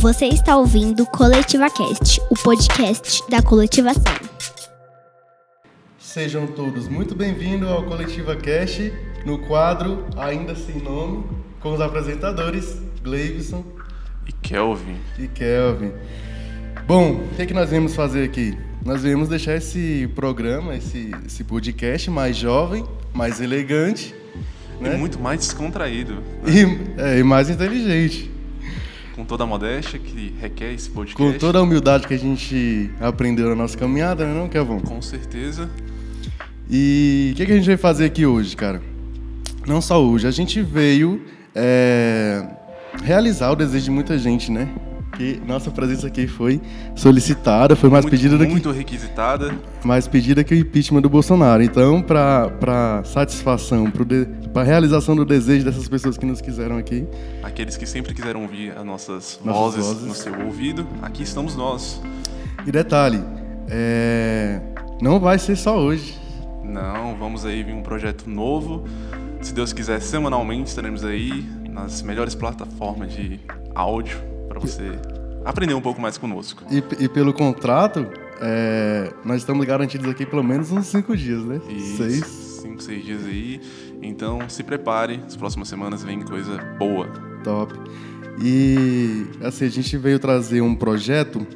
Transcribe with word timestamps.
Você 0.00 0.26
está 0.26 0.56
ouvindo 0.56 1.04
Coletiva 1.06 1.68
Cast, 1.68 2.20
o 2.30 2.34
podcast 2.36 3.20
da 3.28 3.42
coletivação. 3.42 4.14
Sejam 5.98 6.46
todos 6.46 6.86
muito 6.86 7.16
bem-vindos 7.16 7.68
ao 7.68 7.82
Coletiva 7.82 8.36
Cast, 8.36 8.92
no 9.26 9.38
quadro 9.40 10.06
Ainda 10.16 10.54
Sem 10.54 10.80
Nome, 10.80 11.24
com 11.58 11.74
os 11.74 11.80
apresentadores 11.80 12.80
Gleivson 13.02 13.64
e 14.24 14.32
Kelvin. 14.34 14.98
E 15.18 15.26
Kelvin. 15.26 15.92
Bom, 16.86 17.14
o 17.14 17.34
que, 17.34 17.42
é 17.42 17.46
que 17.46 17.54
nós 17.54 17.68
viemos 17.68 17.96
fazer 17.96 18.22
aqui? 18.22 18.56
Nós 18.84 19.02
viemos 19.02 19.28
deixar 19.28 19.56
esse 19.56 20.08
programa, 20.14 20.76
esse, 20.76 21.10
esse 21.26 21.42
podcast 21.42 22.08
mais 22.08 22.36
jovem, 22.36 22.84
mais 23.12 23.40
elegante. 23.40 24.14
Né? 24.80 24.94
E 24.94 24.96
muito 24.96 25.18
mais 25.18 25.40
descontraído. 25.40 26.14
Né? 26.14 26.22
E, 26.46 27.00
é, 27.02 27.18
e 27.18 27.24
mais 27.24 27.50
inteligente 27.50 28.37
com 29.18 29.24
toda 29.24 29.42
a 29.42 29.46
modéstia 29.48 29.98
que 29.98 30.32
requer 30.40 30.72
esse 30.72 30.88
podcast. 30.88 31.32
Com 31.32 31.36
toda 31.36 31.58
a 31.58 31.62
humildade 31.62 32.06
que 32.06 32.14
a 32.14 32.18
gente 32.18 32.88
aprendeu 33.00 33.48
na 33.48 33.56
nossa 33.56 33.76
caminhada, 33.76 34.24
né, 34.24 34.32
não, 34.32 34.48
Kevin? 34.48 34.78
Com 34.78 35.02
certeza. 35.02 35.68
E 36.70 37.30
o 37.32 37.36
que, 37.36 37.46
que, 37.46 37.50
a 37.50 37.56
gente 37.56 37.66
veio 37.66 37.78
fazer 37.78 38.04
aqui 38.04 38.24
hoje, 38.24 38.54
cara? 38.54 38.80
Não 39.66 39.80
só 39.80 40.00
hoje, 40.00 40.28
a 40.28 40.30
gente 40.30 40.62
veio 40.62 41.20
é, 41.52 42.46
realizar 43.02 43.50
o 43.50 43.56
desejo 43.56 43.86
de 43.86 43.90
muita 43.90 44.16
gente, 44.16 44.52
né? 44.52 44.68
Que 45.18 45.42
nossa 45.44 45.68
presença 45.72 46.06
aqui 46.06 46.28
foi 46.28 46.60
solicitada, 46.94 47.74
foi 47.74 47.90
mais 47.90 48.04
muito, 48.04 48.14
pedida 48.14 48.38
do 48.38 48.46
que. 48.46 48.52
Muito 48.52 48.70
requisitada. 48.70 49.52
Mais 49.82 50.06
pedida 50.06 50.44
que 50.44 50.54
o 50.54 50.56
impeachment 50.56 51.00
do 51.00 51.10
Bolsonaro. 51.10 51.60
Então, 51.60 52.00
para 52.00 53.02
satisfação, 53.04 53.90
para 54.52 54.62
realização 54.62 55.16
do 55.16 55.24
desejo 55.24 55.64
dessas 55.64 55.88
pessoas 55.88 56.16
que 56.16 56.24
nos 56.24 56.40
quiseram 56.40 56.78
aqui. 56.78 57.04
Aqueles 57.42 57.76
que 57.76 57.84
sempre 57.84 58.14
quiseram 58.14 58.42
ouvir 58.42 58.70
as 58.78 58.84
nossas, 58.84 59.40
nossas 59.44 59.84
vozes, 59.84 59.86
vozes, 59.86 60.06
no 60.06 60.14
seu 60.14 60.46
ouvido, 60.46 60.86
aqui 61.02 61.24
estamos 61.24 61.56
nós. 61.56 62.00
E 62.64 62.70
detalhe, 62.70 63.20
é, 63.68 64.60
não 65.02 65.18
vai 65.18 65.36
ser 65.36 65.56
só 65.56 65.80
hoje. 65.80 66.16
Não, 66.62 67.16
vamos 67.16 67.44
aí 67.44 67.64
vir 67.64 67.74
um 67.74 67.82
projeto 67.82 68.30
novo. 68.30 68.84
Se 69.40 69.52
Deus 69.52 69.72
quiser, 69.72 70.00
semanalmente 70.00 70.68
estaremos 70.68 71.04
aí 71.04 71.44
nas 71.68 72.02
melhores 72.02 72.36
plataformas 72.36 73.12
de 73.12 73.40
áudio 73.74 74.37
para 74.58 74.68
você 74.68 74.98
aprender 75.44 75.74
um 75.74 75.80
pouco 75.80 76.00
mais 76.00 76.18
conosco. 76.18 76.62
E, 76.70 77.04
e 77.04 77.08
pelo 77.08 77.32
contrato, 77.32 78.06
é, 78.40 79.12
nós 79.24 79.38
estamos 79.38 79.66
garantidos 79.66 80.08
aqui 80.10 80.26
pelo 80.26 80.42
menos 80.42 80.70
uns 80.70 80.86
cinco 80.86 81.16
dias, 81.16 81.42
né? 81.42 81.60
Isso, 81.68 81.96
seis. 81.96 82.24
Cinco, 82.62 82.82
seis 82.82 83.04
dias 83.04 83.24
aí. 83.24 83.60
Então 84.02 84.48
se 84.48 84.62
prepare, 84.62 85.20
as 85.26 85.36
próximas 85.36 85.68
semanas 85.68 86.02
vem 86.02 86.20
coisa 86.22 86.58
boa. 86.78 87.08
Top. 87.42 87.74
E 88.40 89.26
assim, 89.42 89.64
a 89.64 89.70
gente 89.70 89.96
veio 89.96 90.18
trazer 90.18 90.60
um 90.60 90.74
projeto 90.74 91.46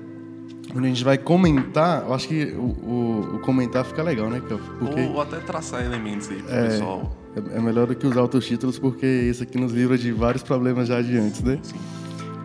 onde 0.75 0.87
a 0.87 0.89
gente 0.89 1.05
vai 1.05 1.19
comentar, 1.19 2.03
eu 2.07 2.15
acho 2.15 2.27
que 2.27 2.45
o, 2.57 2.63
o, 2.63 3.37
o 3.37 3.39
comentar 3.41 3.85
fica 3.85 4.03
legal, 4.03 4.31
né, 4.31 4.41
Porque, 4.79 5.03
ou, 5.03 5.21
até 5.21 5.37
traçar 5.37 5.85
elementos 5.85 6.31
aí 6.31 6.43
pro 6.43 6.55
é, 6.55 6.69
pessoal. 6.69 7.17
É, 7.37 7.59
é 7.59 7.61
melhor 7.61 7.87
do 7.87 7.95
que 7.95 8.07
usar 8.07 8.23
outros 8.23 8.47
títulos, 8.47 8.79
porque 8.79 9.07
isso 9.07 9.43
aqui 9.43 9.59
nos 9.59 9.73
livra 9.73 9.99
de 9.99 10.11
vários 10.13 10.43
problemas 10.43 10.89
já 10.89 10.97
adiante, 10.97 11.45
né? 11.45 11.59
Sim. 11.63 11.77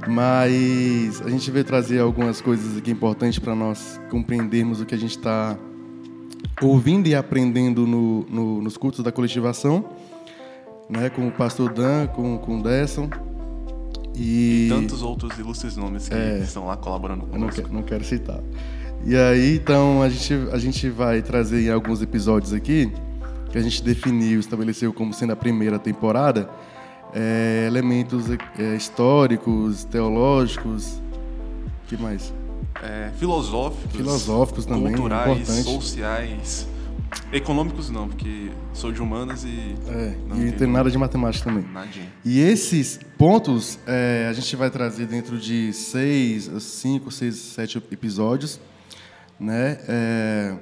Mas 0.07 1.21
a 1.21 1.29
gente 1.29 1.49
veio 1.51 1.65
trazer 1.65 1.99
algumas 1.99 2.39
coisas 2.41 2.77
aqui 2.77 2.91
importantes 2.91 3.39
para 3.39 3.53
nós 3.53 3.99
compreendermos 4.09 4.79
o 4.79 4.85
que 4.85 4.95
a 4.95 4.97
gente 4.97 5.17
está 5.17 5.57
ouvindo 6.61 7.07
e 7.07 7.15
aprendendo 7.15 7.85
no, 7.85 8.23
no, 8.23 8.61
nos 8.61 8.77
cultos 8.77 9.03
da 9.03 9.11
coletivação, 9.11 9.85
né, 10.89 11.09
com 11.09 11.27
o 11.27 11.31
pastor 11.31 11.73
Dan, 11.73 12.07
com, 12.07 12.37
com 12.37 12.59
o 12.59 12.63
Desson, 12.63 13.09
e, 14.15 14.65
e 14.65 14.69
tantos 14.69 15.03
outros 15.03 15.37
ilustres 15.37 15.75
nomes 15.75 16.09
que 16.09 16.15
é, 16.15 16.39
estão 16.39 16.65
lá 16.65 16.75
colaborando 16.75 17.27
conosco. 17.27 17.39
Não 17.39 17.49
quero, 17.49 17.73
não 17.73 17.83
quero 17.83 18.03
citar. 18.03 18.39
E 19.05 19.15
aí, 19.15 19.55
então, 19.55 20.01
a 20.01 20.09
gente, 20.09 20.33
a 20.51 20.57
gente 20.57 20.89
vai 20.89 21.21
trazer 21.21 21.67
em 21.67 21.69
alguns 21.69 22.01
episódios 22.01 22.51
aqui, 22.51 22.91
que 23.51 23.57
a 23.57 23.61
gente 23.61 23.83
definiu, 23.83 24.39
estabeleceu 24.39 24.91
como 24.91 25.13
sendo 25.13 25.33
a 25.33 25.35
primeira 25.35 25.77
temporada, 25.77 26.49
é, 27.13 27.65
elementos 27.67 28.25
é, 28.29 28.75
históricos, 28.75 29.83
teológicos, 29.85 31.01
que 31.87 31.97
mais? 31.97 32.33
É, 32.83 33.11
filosóficos, 33.17 33.95
filosóficos 33.95 34.65
também, 34.65 34.93
culturais, 34.93 35.47
sociais, 35.47 36.67
Econômicos 37.31 37.89
não, 37.89 38.07
porque 38.07 38.51
sou 38.73 38.91
de 38.91 39.01
humanas 39.01 39.43
e. 39.43 39.75
É, 39.87 40.15
não 40.27 40.45
e 40.45 40.51
tem 40.51 40.67
nada 40.67 40.91
de 40.91 40.97
matemática 40.97 41.45
também. 41.45 41.63
Nadinha. 41.71 42.11
E 42.23 42.39
esses 42.39 42.99
pontos 43.17 43.79
é, 43.87 44.27
a 44.29 44.33
gente 44.33 44.55
vai 44.55 44.69
trazer 44.69 45.07
dentro 45.07 45.37
de 45.37 45.71
seis, 45.73 46.49
cinco, 46.61 47.09
seis, 47.09 47.35
sete 47.35 47.77
episódios, 47.77 48.59
né? 49.39 49.77
É, 49.87 50.57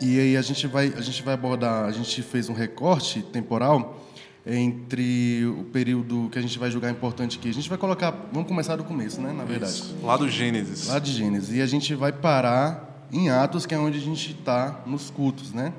e 0.00 0.20
aí 0.20 0.36
a 0.36 0.42
gente 0.42 0.66
vai 0.66 0.92
a 0.96 1.00
gente 1.00 1.22
vai 1.22 1.34
abordar, 1.34 1.84
a 1.84 1.92
gente 1.92 2.22
fez 2.22 2.48
um 2.48 2.54
recorte 2.54 3.22
temporal 3.22 4.00
entre 4.46 5.46
o 5.46 5.64
período 5.64 6.28
que 6.30 6.38
a 6.38 6.42
gente 6.42 6.58
vai 6.58 6.70
julgar 6.70 6.90
importante 6.90 7.38
aqui. 7.38 7.48
A 7.48 7.54
gente 7.54 7.68
vai 7.68 7.78
colocar, 7.78 8.28
vamos 8.32 8.48
começar 8.48 8.76
do 8.76 8.84
começo, 8.84 9.20
né? 9.20 9.32
Na 9.32 9.44
verdade. 9.44 9.72
Isso. 9.72 9.96
Lá 10.02 10.16
do 10.16 10.28
Gênesis. 10.28 10.88
Lá 10.88 10.98
de 10.98 11.12
Gênesis. 11.12 11.54
E 11.54 11.62
a 11.62 11.66
gente 11.66 11.94
vai 11.94 12.12
parar 12.12 13.06
em 13.12 13.30
Atos, 13.30 13.66
que 13.66 13.74
é 13.74 13.78
onde 13.78 13.98
a 13.98 14.00
gente 14.00 14.32
está 14.32 14.82
nos 14.84 15.10
cultos, 15.10 15.52
né? 15.52 15.72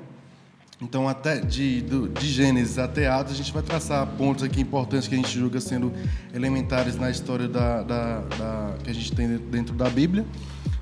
Então, 0.80 1.08
até 1.08 1.40
de, 1.40 1.82
de 1.82 2.26
Gênesis 2.26 2.78
até 2.78 3.06
Atos, 3.06 3.32
a 3.32 3.36
gente 3.36 3.52
vai 3.52 3.62
traçar 3.62 4.06
pontos 4.18 4.42
aqui 4.42 4.60
importantes 4.60 5.06
que 5.08 5.14
a 5.14 5.18
gente 5.18 5.38
julga 5.38 5.60
sendo 5.60 5.92
elementares 6.32 6.96
na 6.96 7.10
história 7.10 7.46
da, 7.46 7.82
da, 7.82 8.20
da, 8.20 8.74
que 8.82 8.90
a 8.90 8.92
gente 8.92 9.12
tem 9.12 9.36
dentro 9.36 9.74
da 9.74 9.88
Bíblia. 9.88 10.26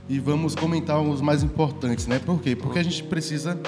E 0.08 0.18
vamos 0.18 0.54
comentar 0.54 1.00
os 1.00 1.20
mais 1.20 1.42
importantes, 1.42 2.06
né? 2.06 2.18
Por 2.18 2.40
quê? 2.40 2.56
Porque 2.56 2.78
a 2.78 2.82
gente 2.82 3.02
precisa 3.04 3.58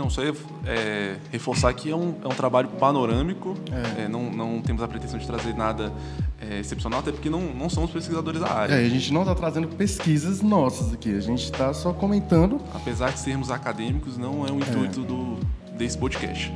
não, 0.00 0.08
só 0.08 0.22
ia 0.22 0.34
é, 0.66 1.16
reforçar 1.30 1.72
que 1.74 1.90
é 1.90 1.94
um, 1.94 2.14
é 2.24 2.26
um 2.26 2.30
trabalho 2.30 2.68
panorâmico, 2.70 3.54
é. 3.70 4.04
É, 4.04 4.08
não, 4.08 4.30
não 4.30 4.62
temos 4.62 4.82
a 4.82 4.88
pretensão 4.88 5.18
de 5.18 5.26
trazer 5.26 5.54
nada 5.54 5.92
é, 6.40 6.58
excepcional, 6.58 7.00
até 7.00 7.12
porque 7.12 7.28
não, 7.28 7.42
não 7.52 7.68
somos 7.68 7.90
pesquisadores 7.90 8.40
da 8.40 8.50
área. 8.50 8.74
É, 8.74 8.86
a 8.86 8.88
gente 8.88 9.12
não 9.12 9.20
está 9.20 9.34
trazendo 9.34 9.68
pesquisas 9.68 10.40
nossas 10.40 10.94
aqui, 10.94 11.14
a 11.14 11.20
gente 11.20 11.44
está 11.44 11.74
só 11.74 11.92
comentando. 11.92 12.58
Apesar 12.74 13.12
de 13.12 13.18
sermos 13.18 13.50
acadêmicos, 13.50 14.16
não 14.16 14.46
é 14.46 14.50
o 14.50 14.56
intuito 14.56 15.02
do, 15.02 15.38
desse 15.76 15.98
podcast. 15.98 16.50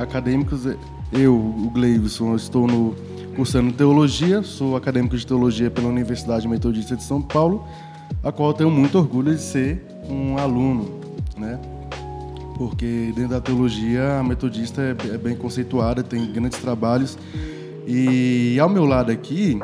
acadêmicos, 0.00 0.64
eu, 1.12 1.34
o 1.34 1.70
Gleivson, 1.74 2.34
estou 2.34 2.66
no, 2.66 2.96
cursando 3.36 3.70
teologia, 3.70 4.42
sou 4.42 4.76
acadêmico 4.76 5.16
de 5.16 5.26
teologia 5.26 5.70
pela 5.70 5.88
Universidade 5.88 6.48
Metodista 6.48 6.96
de 6.96 7.02
São 7.02 7.20
Paulo, 7.20 7.66
a 8.24 8.32
qual 8.32 8.54
tenho 8.54 8.70
muito 8.70 8.96
orgulho 8.96 9.34
de 9.34 9.42
ser 9.42 9.84
um 10.08 10.38
aluno 10.38 11.02
né? 11.42 11.58
Porque 12.56 13.12
dentro 13.14 13.30
da 13.30 13.40
teologia 13.40 14.18
a 14.18 14.22
metodista 14.22 14.82
é, 14.82 15.14
é 15.14 15.18
bem 15.18 15.36
conceituada, 15.36 16.02
tem 16.02 16.32
grandes 16.32 16.58
trabalhos. 16.58 17.18
E 17.86 18.58
ao 18.60 18.68
meu 18.68 18.84
lado 18.84 19.10
aqui 19.10 19.58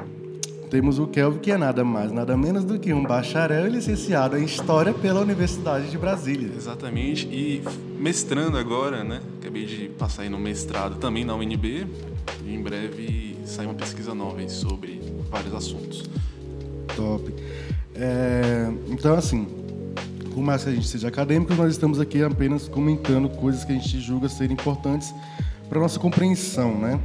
temos 0.69 0.99
o 0.99 1.07
Kelvin, 1.07 1.39
que 1.39 1.51
é 1.51 1.57
nada 1.57 1.83
mais, 1.83 2.13
nada 2.13 2.37
menos 2.37 2.65
do 2.65 2.79
que 2.79 2.93
um 2.93 3.03
bacharel 3.03 3.67
e 3.67 3.71
licenciado 3.71 4.37
em 4.37 4.45
História 4.45 4.93
pela 4.93 5.21
Universidade 5.21 5.91
de 5.91 5.97
Brasília. 5.97 6.51
Exatamente, 6.55 7.27
e 7.27 7.63
mestrando 7.99 8.59
agora, 8.59 9.03
né? 9.03 9.21
Acabei 9.41 9.65
de 9.65 9.89
passar 9.89 10.23
aí 10.23 10.29
no 10.29 10.39
mestrado 10.39 10.97
também 10.97 11.25
na 11.25 11.35
UNB, 11.35 11.87
e 12.45 12.55
em 12.55 12.63
breve 12.63 13.37
sai 13.45 13.65
uma 13.65 13.75
pesquisa 13.75 14.15
nova 14.15 14.47
sobre 14.49 15.01
vários 15.31 15.55
assuntos. 15.55 16.05
Top. 16.95 17.33
É, 17.95 18.71
então, 18.89 19.15
assim, 19.15 19.47
por 20.39 20.45
mais 20.45 20.63
que 20.63 20.71
a 20.71 20.73
gente 20.73 20.87
seja 20.87 21.09
acadêmico, 21.09 21.53
nós 21.55 21.73
estamos 21.73 21.99
aqui 21.99 22.23
apenas 22.23 22.69
comentando 22.69 23.29
coisas 23.29 23.65
que 23.65 23.73
a 23.73 23.75
gente 23.75 23.99
julga 23.99 24.29
serem 24.29 24.53
importantes 24.53 25.13
para 25.69 25.81
nossa 25.81 25.99
compreensão, 25.99 26.79
né? 26.79 27.01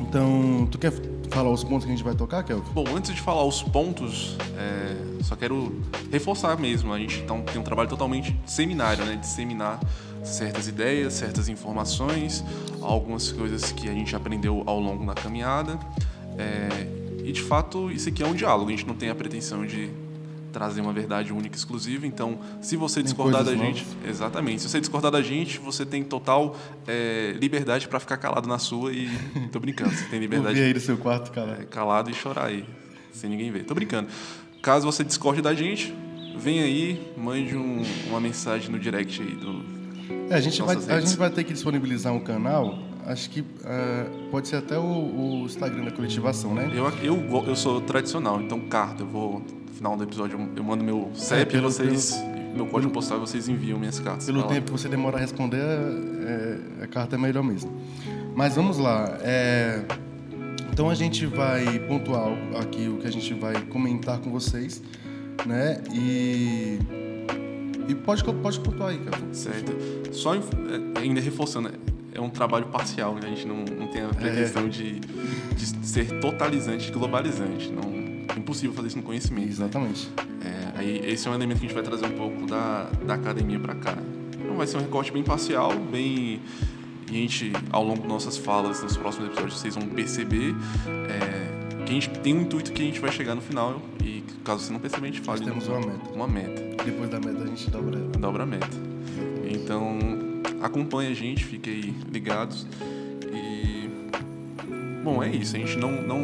Então, 0.00 0.66
tu 0.68 0.76
quer 0.76 0.92
falar 1.30 1.48
os 1.48 1.62
pontos 1.62 1.84
que 1.84 1.92
a 1.92 1.94
gente 1.94 2.02
vai 2.02 2.12
tocar, 2.16 2.42
Kelvin? 2.42 2.68
Bom, 2.72 2.84
antes 2.92 3.14
de 3.14 3.20
falar 3.20 3.44
os 3.44 3.62
pontos, 3.62 4.36
é, 4.58 5.22
só 5.22 5.36
quero 5.36 5.80
reforçar 6.10 6.58
mesmo. 6.58 6.92
A 6.92 6.98
gente 6.98 7.20
então, 7.20 7.40
tem 7.42 7.60
um 7.60 7.62
trabalho 7.62 7.88
totalmente 7.88 8.36
seminário, 8.44 9.04
né? 9.04 9.14
Disseminar 9.14 9.78
certas 10.24 10.66
ideias, 10.66 11.12
certas 11.12 11.48
informações, 11.48 12.44
algumas 12.82 13.30
coisas 13.30 13.70
que 13.70 13.88
a 13.88 13.92
gente 13.92 14.16
aprendeu 14.16 14.64
ao 14.66 14.80
longo 14.80 15.06
da 15.06 15.14
caminhada. 15.14 15.78
É, 16.36 16.68
e 17.24 17.30
de 17.30 17.42
fato, 17.42 17.92
isso 17.92 18.08
aqui 18.08 18.24
é 18.24 18.26
um 18.26 18.34
diálogo. 18.34 18.70
A 18.70 18.72
gente 18.72 18.88
não 18.88 18.96
tem 18.96 19.08
a 19.08 19.14
pretensão 19.14 19.64
de 19.64 19.88
trazer 20.50 20.80
uma 20.80 20.92
verdade 20.92 21.32
única 21.32 21.56
e 21.56 21.58
exclusiva. 21.58 22.06
Então, 22.06 22.38
se 22.60 22.76
você 22.76 23.02
discordar 23.02 23.44
da 23.44 23.54
gente, 23.54 23.86
exatamente, 24.06 24.62
se 24.62 24.68
você 24.68 24.80
discordar 24.80 25.10
da 25.10 25.22
gente, 25.22 25.58
você 25.58 25.86
tem 25.86 26.02
total 26.02 26.56
é, 26.86 27.34
liberdade 27.40 27.88
para 27.88 28.00
ficar 28.00 28.16
calado 28.16 28.48
na 28.48 28.58
sua 28.58 28.92
e 28.92 29.08
tô 29.52 29.60
brincando, 29.60 29.90
você 29.90 30.04
tem 30.06 30.20
liberdade. 30.20 30.50
Ouvir 30.50 30.62
aí 30.62 30.74
do 30.74 30.80
seu 30.80 30.96
quarto 30.96 31.30
calado. 31.30 31.62
É, 31.62 31.64
calado 31.64 32.10
e 32.10 32.14
chorar 32.14 32.46
aí, 32.46 32.64
sem 33.12 33.30
ninguém 33.30 33.50
ver. 33.50 33.64
Tô 33.64 33.74
brincando. 33.74 34.08
Caso 34.62 34.84
você 34.84 35.02
discorde 35.02 35.40
da 35.40 35.54
gente, 35.54 35.94
vem 36.36 36.60
aí, 36.60 37.12
mande 37.16 37.56
um, 37.56 37.82
uma 38.08 38.20
mensagem 38.20 38.70
no 38.70 38.78
direct 38.78 39.22
aí 39.22 39.34
do 39.36 39.80
é, 40.28 40.34
a 40.34 40.40
gente 40.40 40.60
vai 40.62 40.76
a 40.76 41.00
gente 41.00 41.16
vai 41.16 41.30
ter 41.30 41.44
que 41.44 41.52
disponibilizar 41.52 42.12
um 42.12 42.20
canal 42.20 42.78
acho 43.06 43.30
que 43.30 43.40
uh, 43.40 44.30
pode 44.30 44.48
ser 44.48 44.56
até 44.56 44.78
o, 44.78 44.82
o, 44.82 45.44
Instagram 45.44 45.84
da 45.84 45.90
coletivação, 45.90 46.54
né? 46.54 46.70
Eu, 46.72 46.88
eu, 47.02 47.44
eu 47.46 47.56
sou 47.56 47.80
tradicional, 47.80 48.40
então 48.40 48.60
carta, 48.60 49.02
eu 49.02 49.06
vou, 49.06 49.42
final 49.80 49.96
do 49.96 50.04
episódio, 50.04 50.38
eu 50.54 50.62
mando 50.62 50.84
meu 50.84 51.10
CEP 51.14 51.56
é, 51.56 51.60
vocês, 51.62 52.12
pelo, 52.12 52.54
meu 52.54 52.66
código 52.66 52.92
postal 52.92 53.16
e 53.16 53.20
vocês 53.20 53.48
enviam 53.48 53.78
minhas 53.78 53.98
cartas. 53.98 54.26
Pelo 54.26 54.42
tempo 54.42 54.66
que 54.66 54.72
você 54.72 54.90
demora 54.90 55.16
a 55.16 55.20
responder, 55.20 55.56
é, 55.58 56.84
a 56.84 56.86
carta 56.86 57.16
é 57.16 57.18
melhor 57.18 57.42
mesmo. 57.42 57.72
Mas 58.36 58.56
vamos 58.56 58.76
lá. 58.76 59.18
É, 59.22 59.82
então 60.70 60.90
a 60.90 60.94
gente 60.94 61.24
vai 61.24 61.78
pontuar 61.78 62.28
aqui 62.60 62.88
o 62.88 62.98
que 62.98 63.06
a 63.06 63.10
gente 63.10 63.32
vai 63.32 63.54
comentar 63.68 64.18
com 64.18 64.30
vocês, 64.30 64.82
né? 65.46 65.80
E 65.90 66.78
e 67.88 67.94
pode, 67.94 68.22
pode 68.22 68.60
pontuar 68.60 68.90
aí, 68.90 68.98
cara. 68.98 69.18
Certo. 69.32 69.72
Só 70.12 70.34
é, 70.34 70.40
ainda 70.96 71.22
reforçando, 71.22 71.70
é 72.14 72.20
um 72.20 72.28
trabalho 72.28 72.66
parcial, 72.66 73.14
né? 73.14 73.22
A 73.24 73.28
gente 73.28 73.46
não, 73.46 73.64
não 73.64 73.86
tem 73.88 74.02
a 74.02 74.08
pretensão 74.08 74.66
é. 74.66 74.68
de, 74.68 75.00
de 75.00 75.86
ser 75.86 76.20
totalizante, 76.20 76.92
globalizante. 76.92 77.72
Não, 77.72 77.82
é 77.82 77.89
impossível 78.36 78.74
fazer 78.74 78.88
isso 78.88 78.96
no 78.96 79.02
conhecimento. 79.02 79.46
Né? 79.46 79.52
Exatamente. 79.52 80.08
Né? 80.08 80.72
É, 80.74 80.78
aí 80.78 81.02
esse 81.04 81.26
é 81.28 81.30
um 81.30 81.34
elemento 81.34 81.58
que 81.58 81.66
a 81.66 81.68
gente 81.68 81.74
vai 81.74 81.84
trazer 81.84 82.06
um 82.06 82.16
pouco 82.16 82.46
da, 82.46 82.90
da 83.06 83.14
academia 83.14 83.58
para 83.58 83.74
cá. 83.74 83.96
Então 84.38 84.56
vai 84.56 84.66
ser 84.66 84.76
um 84.78 84.80
recorte 84.80 85.12
bem 85.12 85.22
parcial, 85.22 85.72
bem 85.74 86.40
e 87.10 87.16
a 87.16 87.20
gente, 87.22 87.52
ao 87.72 87.82
longo 87.82 88.02
das 88.02 88.08
nossas 88.08 88.36
falas, 88.36 88.82
nos 88.82 88.96
próximos 88.96 89.26
episódios, 89.26 89.58
vocês 89.58 89.74
vão 89.74 89.84
perceber 89.88 90.54
é, 91.08 91.84
que 91.84 91.90
a 91.90 91.94
gente 91.94 92.08
tem 92.20 92.34
um 92.36 92.42
intuito 92.42 92.72
que 92.72 92.82
a 92.82 92.84
gente 92.84 93.00
vai 93.00 93.10
chegar 93.10 93.34
no 93.34 93.40
final 93.40 93.82
e, 94.00 94.22
caso 94.44 94.64
você 94.64 94.72
não 94.72 94.78
perceba, 94.78 95.02
a 95.02 95.06
gente 95.06 95.20
fale. 95.20 95.40
Nós 95.40 95.48
temos 95.48 95.66
uma 95.66 95.80
meta. 95.80 96.10
Uma 96.14 96.28
meta. 96.28 96.84
Depois 96.84 97.10
da 97.10 97.18
meta, 97.18 97.42
a 97.42 97.46
gente 97.46 97.68
dobra 97.68 97.98
ela. 97.98 98.06
Dobra 98.10 98.42
a 98.44 98.46
meta. 98.46 98.76
Então, 99.44 99.98
acompanhe 100.62 101.10
a 101.10 101.14
gente, 101.14 101.44
fiquem 101.44 101.96
ligados. 102.12 102.64
E. 103.32 103.90
Bom, 105.02 105.20
é 105.20 105.30
isso. 105.30 105.56
A 105.56 105.58
gente 105.58 105.76
não, 105.76 105.90
não, 105.90 106.20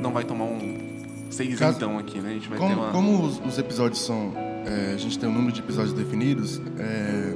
não 0.00 0.10
vai 0.10 0.24
tomar 0.24 0.44
um 0.44 0.83
seis 1.34 1.58
Caso, 1.58 1.76
então 1.76 1.98
aqui, 1.98 2.18
né? 2.18 2.30
A 2.30 2.32
gente 2.34 2.48
vai 2.48 2.58
como, 2.58 2.74
ter 2.74 2.80
uma. 2.80 2.90
Como 2.90 3.22
os, 3.22 3.40
os 3.44 3.58
episódios 3.58 4.00
são. 4.00 4.32
É, 4.66 4.94
a 4.94 4.96
gente 4.96 5.18
tem 5.18 5.28
um 5.28 5.32
número 5.32 5.52
de 5.52 5.60
episódios 5.60 5.92
definidos. 5.92 6.60
É, 6.78 7.34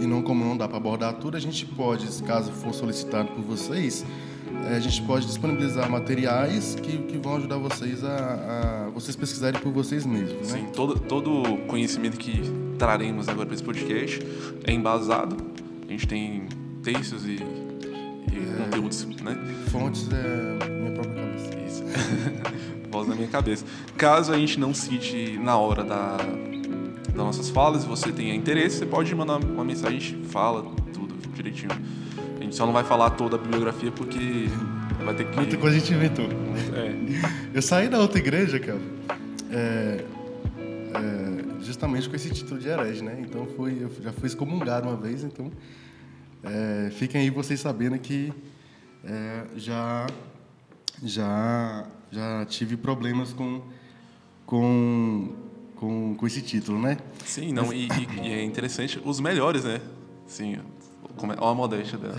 e 0.00 0.06
não 0.06 0.22
como 0.22 0.44
não 0.44 0.56
dá 0.56 0.68
para 0.68 0.76
abordar 0.76 1.14
tudo, 1.14 1.36
a 1.36 1.40
gente 1.40 1.64
pode, 1.64 2.06
caso 2.22 2.52
for 2.52 2.74
solicitado 2.74 3.28
por 3.28 3.42
vocês, 3.42 4.04
é, 4.70 4.76
a 4.76 4.80
gente 4.80 5.02
pode 5.02 5.26
disponibilizar 5.26 5.90
materiais 5.90 6.74
que, 6.74 6.98
que 6.98 7.18
vão 7.18 7.36
ajudar 7.36 7.56
vocês 7.56 8.04
a, 8.04 8.86
a 8.86 8.90
vocês 8.90 9.16
pesquisarem 9.16 9.60
por 9.60 9.72
vocês 9.72 10.04
mesmos. 10.04 10.52
Né? 10.52 10.58
Sim, 10.58 10.66
todo, 10.74 10.98
todo 10.98 11.56
conhecimento 11.66 12.18
que 12.18 12.42
traremos 12.78 13.28
agora 13.28 13.46
para 13.46 13.54
esse 13.54 13.64
podcast 13.64 14.20
é 14.64 14.72
embasado. 14.72 15.36
A 15.88 15.90
gente 15.90 16.06
tem 16.06 16.46
textos 16.82 17.24
e, 17.24 17.36
e 17.36 17.38
é, 17.38 18.64
conteúdos, 18.64 19.06
né? 19.22 19.36
Fontes 19.70 20.08
é 20.12 20.68
minha 20.68 20.92
própria. 20.92 21.25
Isso. 21.66 21.82
Voz 22.90 23.08
na 23.08 23.14
minha 23.14 23.28
cabeça. 23.28 23.64
Caso 23.96 24.32
a 24.32 24.38
gente 24.38 24.58
não 24.58 24.72
cite 24.72 25.38
na 25.42 25.56
hora 25.56 25.84
da, 25.84 26.16
das 26.16 27.14
nossas 27.14 27.50
falas, 27.50 27.82
se 27.82 27.88
você 27.88 28.12
tenha 28.12 28.34
interesse, 28.34 28.78
você 28.78 28.86
pode 28.86 29.14
mandar 29.14 29.38
uma 29.38 29.64
mensagem, 29.64 29.96
a 29.96 30.00
gente 30.00 30.28
fala 30.28 30.62
tudo 30.92 31.14
direitinho. 31.34 31.72
A 32.38 32.42
gente 32.42 32.54
só 32.54 32.66
não 32.66 32.72
vai 32.72 32.84
falar 32.84 33.10
toda 33.10 33.36
a 33.36 33.38
bibliografia 33.38 33.90
porque 33.90 34.48
vai 35.04 35.14
ter 35.14 35.24
que. 35.24 35.36
Muita 35.36 35.56
coisa 35.56 35.76
a 35.76 35.78
gente 35.80 35.92
inventou. 35.92 36.26
É. 36.74 37.56
Eu 37.56 37.62
saí 37.62 37.88
da 37.88 37.98
outra 37.98 38.18
igreja, 38.18 38.58
cara, 38.58 38.80
é, 39.50 40.04
é, 40.94 41.64
justamente 41.64 42.08
com 42.08 42.16
esse 42.16 42.30
título 42.30 42.60
de 42.60 42.68
herege, 42.68 43.02
né? 43.02 43.16
Então 43.20 43.46
fui, 43.56 43.78
eu 43.80 43.90
já 44.02 44.12
fui 44.12 44.26
excomungado 44.26 44.88
uma 44.88 44.96
vez, 44.96 45.22
então 45.22 45.50
é, 46.42 46.90
fiquem 46.90 47.22
aí 47.22 47.30
vocês 47.30 47.60
sabendo 47.60 47.98
que 47.98 48.32
é, 49.04 49.44
já, 49.56 50.06
já, 51.02 51.86
já 52.10 52.44
tive 52.46 52.76
problemas 52.76 53.32
com, 53.32 53.62
com 54.44 55.34
com, 55.76 56.14
com 56.14 56.26
esse 56.26 56.40
título, 56.40 56.80
né? 56.80 56.96
Sim, 57.24 57.52
não, 57.52 57.72
e, 57.72 57.88
e, 58.22 58.32
é 58.32 58.42
interessante, 58.42 59.00
os 59.04 59.20
melhores, 59.20 59.64
né? 59.64 59.80
Sim, 60.26 60.58
como 61.16 61.32
é, 61.32 61.36
olha 61.38 61.50
a 61.50 61.54
modéstia 61.54 61.98
dela. 61.98 62.16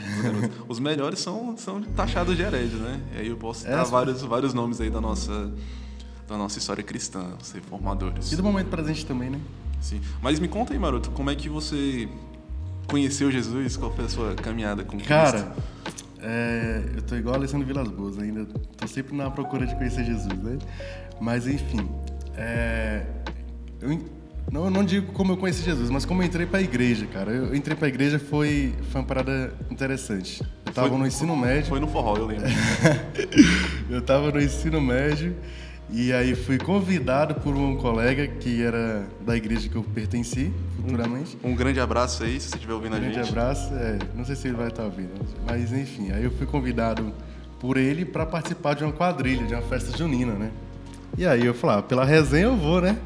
Os 0.67 0.79
melhores 0.79 1.19
são, 1.19 1.57
são 1.57 1.81
taxados 1.81 2.35
de 2.35 2.41
hereges, 2.41 2.79
né? 2.79 3.01
E 3.15 3.19
aí 3.19 3.27
eu 3.27 3.37
posso 3.37 3.61
citar 3.61 3.81
Essa... 3.81 3.91
vários, 3.91 4.21
vários 4.21 4.53
nomes 4.53 4.79
aí 4.79 4.89
da 4.89 5.01
nossa, 5.01 5.51
da 6.27 6.37
nossa 6.37 6.57
história 6.57 6.83
cristã, 6.83 7.33
os 7.41 7.51
reformadores. 7.51 8.31
E 8.31 8.35
do 8.35 8.43
momento 8.43 8.67
presente 8.67 9.05
também, 9.05 9.29
né? 9.29 9.39
Sim. 9.81 10.01
Mas 10.21 10.39
me 10.39 10.47
conta 10.47 10.73
aí, 10.73 10.79
Maroto, 10.79 11.11
como 11.11 11.29
é 11.29 11.35
que 11.35 11.49
você 11.49 12.09
conheceu 12.87 13.29
Jesus? 13.29 13.77
Qual 13.77 13.93
foi 13.93 14.05
a 14.05 14.09
sua 14.09 14.35
caminhada 14.35 14.83
com 14.83 14.97
Cristo? 14.97 15.07
Cara, 15.07 15.55
é, 16.21 16.83
eu 16.95 17.01
tô 17.01 17.15
igual 17.15 17.35
a 17.35 17.37
Alessandro 17.37 17.65
Vilas 17.65 17.87
Boas 17.89 18.17
ainda. 18.19 18.45
Tô 18.45 18.87
sempre 18.87 19.15
na 19.15 19.29
procura 19.29 19.65
de 19.65 19.75
conhecer 19.75 20.03
Jesus, 20.03 20.33
né? 20.37 20.57
Mas, 21.19 21.47
enfim, 21.47 21.89
é, 22.35 23.05
eu 23.81 23.99
não, 24.51 24.69
não 24.69 24.83
digo 24.83 25.11
como 25.11 25.33
eu 25.33 25.37
conheci 25.37 25.61
Jesus, 25.63 25.89
mas 25.89 26.05
como 26.05 26.21
eu 26.21 26.25
entrei 26.25 26.45
para 26.45 26.59
a 26.59 26.61
igreja, 26.61 27.05
cara. 27.07 27.31
Eu 27.31 27.55
entrei 27.55 27.75
para 27.75 27.87
a 27.87 27.89
igreja 27.89 28.17
foi, 28.17 28.73
foi 28.91 29.01
uma 29.01 29.07
parada 29.07 29.53
interessante. 29.69 30.41
Eu 30.65 30.69
estava 30.69 30.97
no 30.97 31.05
ensino 31.05 31.35
médio. 31.35 31.69
Foi 31.69 31.79
no 31.79 31.87
forró, 31.87 32.17
eu 32.17 32.27
lembro. 32.27 32.45
eu 33.89 33.99
estava 33.99 34.31
no 34.31 34.41
ensino 34.41 34.79
médio 34.79 35.35
e 35.89 36.11
aí 36.11 36.35
fui 36.35 36.57
convidado 36.57 37.35
por 37.35 37.55
um 37.55 37.77
colega 37.77 38.27
que 38.27 38.61
era 38.61 39.07
da 39.25 39.35
igreja 39.35 39.69
que 39.69 39.75
eu 39.75 39.83
pertenci 39.83 40.51
futuramente. 40.75 41.37
Um, 41.43 41.51
um 41.51 41.55
grande 41.55 41.79
abraço 41.79 42.23
aí, 42.23 42.39
se 42.39 42.49
você 42.49 42.55
estiver 42.55 42.73
ouvindo 42.73 42.93
um 42.93 42.97
a 42.97 42.99
gente. 42.99 43.11
Um 43.11 43.13
grande 43.13 43.29
abraço, 43.29 43.73
é, 43.73 43.99
não 44.15 44.25
sei 44.25 44.35
se 44.35 44.47
ele 44.47 44.57
vai 44.57 44.67
estar 44.67 44.83
ouvindo, 44.83 45.11
mas 45.45 45.71
enfim, 45.71 46.11
aí 46.11 46.23
eu 46.23 46.31
fui 46.31 46.45
convidado 46.45 47.13
por 47.59 47.77
ele 47.77 48.05
para 48.05 48.25
participar 48.25 48.75
de 48.75 48.83
uma 48.83 48.93
quadrilha, 48.93 49.45
de 49.45 49.53
uma 49.53 49.63
festa 49.63 49.95
junina, 49.97 50.33
né? 50.33 50.51
E 51.17 51.25
aí 51.25 51.45
eu 51.45 51.53
falei, 51.53 51.77
ah, 51.77 51.81
pela 51.81 52.05
resenha 52.05 52.45
eu 52.45 52.55
vou, 52.55 52.81
né? 52.81 52.97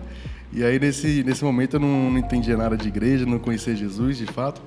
E 0.53 0.65
aí, 0.65 0.77
nesse, 0.77 1.23
nesse 1.23 1.45
momento, 1.45 1.77
eu 1.77 1.79
não, 1.79 2.11
não 2.11 2.17
entendia 2.17 2.57
nada 2.57 2.75
de 2.75 2.85
igreja, 2.89 3.25
não 3.25 3.39
conhecia 3.39 3.73
Jesus, 3.73 4.17
de 4.17 4.25
fato. 4.25 4.61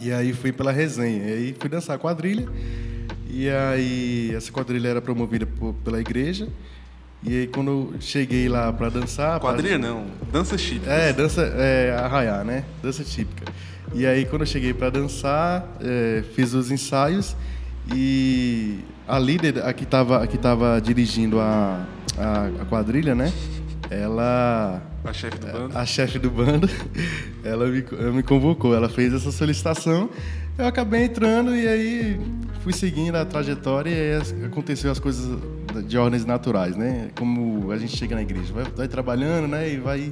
E 0.00 0.10
aí, 0.10 0.32
fui 0.32 0.50
pela 0.50 0.72
resenha. 0.72 1.28
E 1.28 1.32
aí, 1.32 1.56
fui 1.58 1.68
dançar 1.68 1.98
quadrilha. 1.98 2.48
E 3.28 3.50
aí, 3.50 4.32
essa 4.34 4.50
quadrilha 4.50 4.88
era 4.88 5.02
promovida 5.02 5.44
por, 5.44 5.74
pela 5.84 6.00
igreja. 6.00 6.48
E 7.22 7.40
aí, 7.40 7.46
quando 7.46 7.70
eu 7.70 7.94
cheguei 8.00 8.48
lá 8.48 8.72
para 8.72 8.88
dançar... 8.88 9.40
Quadrilha 9.40 9.78
pra... 9.78 9.88
não, 9.88 10.06
dança 10.32 10.56
típica. 10.56 10.90
É, 10.90 11.12
dança, 11.12 11.42
é, 11.42 11.96
arraiar, 11.98 12.44
né? 12.44 12.64
Dança 12.82 13.02
típica. 13.02 13.52
E 13.94 14.06
aí, 14.06 14.24
quando 14.24 14.42
eu 14.42 14.46
cheguei 14.46 14.72
para 14.72 14.90
dançar, 14.90 15.66
é, 15.80 16.22
fiz 16.34 16.54
os 16.54 16.70
ensaios 16.70 17.34
e 17.94 18.78
a 19.06 19.18
líder, 19.18 19.64
a 19.64 19.72
que 19.72 19.84
estava 19.84 20.26
tava 20.26 20.80
dirigindo 20.80 21.40
a, 21.40 21.86
a, 22.16 22.46
a 22.62 22.64
quadrilha, 22.66 23.14
né? 23.14 23.32
ela 23.90 24.82
a 25.08 25.12
chefe 25.12 25.38
do 25.38 25.46
bando 25.46 25.78
a 25.78 25.86
chefe 25.86 26.18
do 26.18 26.30
bando 26.30 26.68
ela 27.42 27.66
me, 27.66 27.84
me 28.12 28.22
convocou 28.22 28.74
ela 28.74 28.88
fez 28.88 29.12
essa 29.12 29.32
solicitação 29.32 30.10
eu 30.56 30.66
acabei 30.66 31.04
entrando 31.04 31.54
e 31.54 31.66
aí 31.66 32.20
fui 32.62 32.72
seguindo 32.72 33.16
a 33.16 33.24
trajetória 33.24 33.90
e 33.90 34.44
aconteceu 34.44 34.90
as 34.90 34.98
coisas 34.98 35.38
de 35.86 35.96
ordens 35.96 36.24
naturais 36.24 36.76
né 36.76 37.10
como 37.16 37.70
a 37.70 37.78
gente 37.78 37.96
chega 37.96 38.14
na 38.14 38.22
igreja 38.22 38.52
vai, 38.52 38.64
vai 38.64 38.88
trabalhando 38.88 39.48
né 39.48 39.72
e 39.72 39.76
vai 39.78 40.10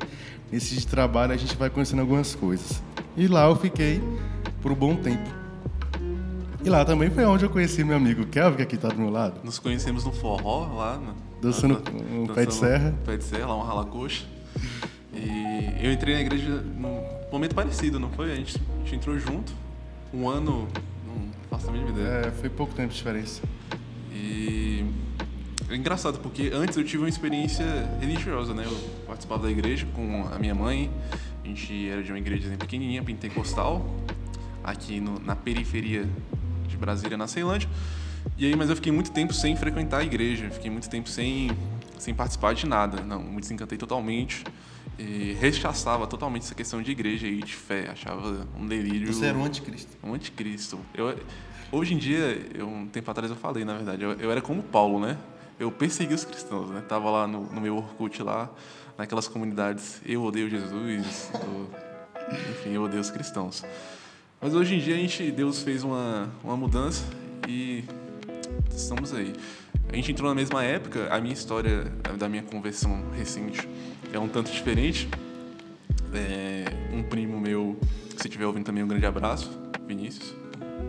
nesse 0.50 0.86
trabalho 0.86 1.32
a 1.32 1.36
gente 1.36 1.56
vai 1.56 1.68
conhecendo 1.68 2.00
algumas 2.00 2.34
coisas 2.34 2.82
e 3.16 3.26
lá 3.26 3.46
eu 3.46 3.56
fiquei 3.56 4.00
por 4.62 4.72
um 4.72 4.76
bom 4.76 4.96
tempo 4.96 5.46
e 6.66 6.68
lá 6.68 6.84
também 6.84 7.08
foi 7.10 7.24
onde 7.24 7.44
eu 7.44 7.50
conheci 7.50 7.84
meu 7.84 7.96
amigo 7.96 8.26
Kelvin, 8.26 8.56
que 8.56 8.62
aqui 8.62 8.74
está 8.74 8.88
do 8.88 8.98
meu 8.98 9.08
lado. 9.08 9.40
Nos 9.44 9.56
conhecemos 9.56 10.04
no 10.04 10.10
forró, 10.10 10.66
lá, 10.74 10.96
né? 10.96 11.14
Dançando 11.40 11.80
um 12.12 12.26
pé 12.26 12.44
de 12.44 12.52
serra. 12.52 12.92
Pé 13.04 13.16
de 13.16 13.22
serra, 13.22 13.46
lá 13.46 13.56
um 13.56 13.62
ralacoxa. 13.62 14.26
E 15.12 15.84
eu 15.86 15.92
entrei 15.92 16.14
na 16.14 16.20
igreja 16.20 16.48
num 16.48 17.02
momento 17.30 17.54
parecido, 17.54 17.98
não 17.98 18.10
foi? 18.10 18.32
A 18.32 18.34
gente, 18.36 18.56
a 18.56 18.78
gente 18.80 18.96
entrou 18.96 19.18
junto, 19.18 19.52
um 20.12 20.28
ano, 20.28 20.68
não 21.06 21.30
faço 21.48 21.68
a 21.68 21.72
mínima 21.72 21.90
ideia. 21.90 22.26
É, 22.26 22.30
foi 22.30 22.48
pouco 22.48 22.74
tempo 22.74 22.90
de 22.90 22.96
diferença. 22.96 23.42
E 24.12 24.84
é 25.68 25.74
engraçado, 25.74 26.18
porque 26.20 26.50
antes 26.52 26.76
eu 26.76 26.84
tive 26.84 27.02
uma 27.02 27.08
experiência 27.08 27.64
religiosa, 28.00 28.54
né? 28.54 28.64
Eu 28.64 28.76
participava 29.06 29.42
da 29.44 29.50
igreja 29.50 29.86
com 29.94 30.26
a 30.32 30.38
minha 30.38 30.54
mãe, 30.54 30.90
a 31.44 31.48
gente 31.48 31.88
era 31.88 32.02
de 32.02 32.12
uma 32.12 32.18
igreja 32.18 32.48
pequenininha, 32.56 33.02
pentecostal, 33.02 33.84
aqui 34.62 35.00
no, 35.00 35.18
na 35.20 35.34
periferia 35.34 36.08
de 36.68 36.76
Brasília, 36.76 37.16
na 37.16 37.26
Ceilândia. 37.26 37.68
E 38.36 38.46
aí, 38.46 38.56
mas 38.56 38.68
eu 38.68 38.76
fiquei 38.76 38.92
muito 38.92 39.12
tempo 39.12 39.32
sem 39.32 39.56
frequentar 39.56 39.98
a 39.98 40.04
igreja, 40.04 40.50
fiquei 40.50 40.70
muito 40.70 40.88
tempo 40.88 41.08
sem, 41.08 41.50
sem 41.98 42.14
participar 42.14 42.54
de 42.54 42.66
nada. 42.66 43.02
Não, 43.02 43.22
me 43.22 43.40
desencantei 43.40 43.78
totalmente. 43.78 44.44
E 44.98 45.36
rechaçava 45.40 46.06
totalmente 46.06 46.42
essa 46.42 46.54
questão 46.54 46.80
de 46.80 46.90
igreja 46.90 47.26
e 47.26 47.42
de 47.42 47.54
fé. 47.54 47.90
Achava 47.90 48.46
um 48.58 48.66
delírio. 48.66 49.12
Você 49.12 49.26
era 49.26 49.36
um 49.36 49.44
anticristo. 49.44 49.96
Um 50.02 50.14
anticristo. 50.14 50.78
Eu, 50.94 51.18
hoje 51.70 51.94
em 51.94 51.98
dia, 51.98 52.46
eu, 52.54 52.66
um 52.66 52.86
tempo 52.86 53.10
atrás 53.10 53.30
eu 53.30 53.36
falei, 53.36 53.64
na 53.64 53.74
verdade, 53.74 54.02
eu, 54.02 54.12
eu 54.12 54.30
era 54.30 54.40
como 54.40 54.62
Paulo, 54.62 54.98
né? 54.98 55.18
Eu 55.58 55.70
persegui 55.70 56.14
os 56.14 56.24
cristãos, 56.24 56.70
né? 56.70 56.82
Tava 56.86 57.10
lá 57.10 57.26
no, 57.26 57.44
no 57.44 57.60
meu 57.60 57.76
Orkut 57.76 58.22
lá, 58.22 58.50
naquelas 58.96 59.28
comunidades, 59.28 60.00
eu 60.04 60.22
odeio 60.22 60.48
Jesus, 60.48 61.30
eu, 61.34 61.70
enfim, 62.50 62.70
eu 62.70 62.82
odeio 62.82 63.00
os 63.00 63.10
cristãos. 63.10 63.64
Mas 64.40 64.54
hoje 64.54 64.76
em 64.76 64.78
dia 64.78 64.94
a 64.94 64.98
gente, 64.98 65.30
Deus 65.30 65.62
fez 65.62 65.82
uma, 65.82 66.30
uma 66.44 66.56
mudança 66.56 67.04
e 67.48 67.84
estamos 68.74 69.12
aí. 69.12 69.32
A 69.88 69.94
gente 69.96 70.12
entrou 70.12 70.28
na 70.28 70.34
mesma 70.34 70.64
época, 70.64 71.08
a 71.10 71.20
minha 71.20 71.34
história 71.34 71.84
da 72.18 72.28
minha 72.28 72.42
conversão 72.42 73.04
recente 73.16 73.68
é 74.12 74.18
um 74.18 74.28
tanto 74.28 74.50
diferente. 74.50 75.08
É, 76.12 76.64
um 76.92 77.02
primo 77.02 77.38
meu, 77.38 77.78
se 78.16 78.26
estiver 78.26 78.46
ouvindo 78.46 78.64
também, 78.64 78.82
um 78.82 78.88
grande 78.88 79.06
abraço, 79.06 79.50
Vinícius, 79.86 80.34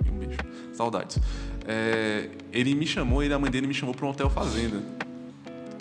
e 0.06 0.10
um 0.10 0.18
beijo, 0.18 0.40
saudades. 0.74 1.20
É, 1.68 2.30
ele 2.52 2.74
me 2.74 2.88
chamou, 2.88 3.22
ele, 3.22 3.34
a 3.34 3.40
mãe 3.40 3.52
dele 3.52 3.68
me 3.68 3.74
chamou 3.74 3.94
para 3.94 4.06
um 4.06 4.10
hotel 4.10 4.30
fazenda. 4.30 4.82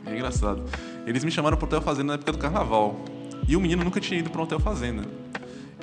É 0.05 0.15
engraçado. 0.15 0.65
Eles 1.07 1.23
me 1.23 1.31
chamaram 1.31 1.57
para 1.57 1.65
um 1.65 1.69
hotel 1.69 1.81
fazenda 1.81 2.09
na 2.09 2.15
época 2.15 2.33
do 2.33 2.39
carnaval. 2.39 3.05
E 3.49 3.57
o 3.57 3.61
menino 3.61 3.85
nunca 3.85 4.01
tinha 4.01 4.19
ido 4.19 4.31
para 4.31 4.41
um 4.41 4.45
hotel 4.45 4.59
fazenda. 4.59 5.05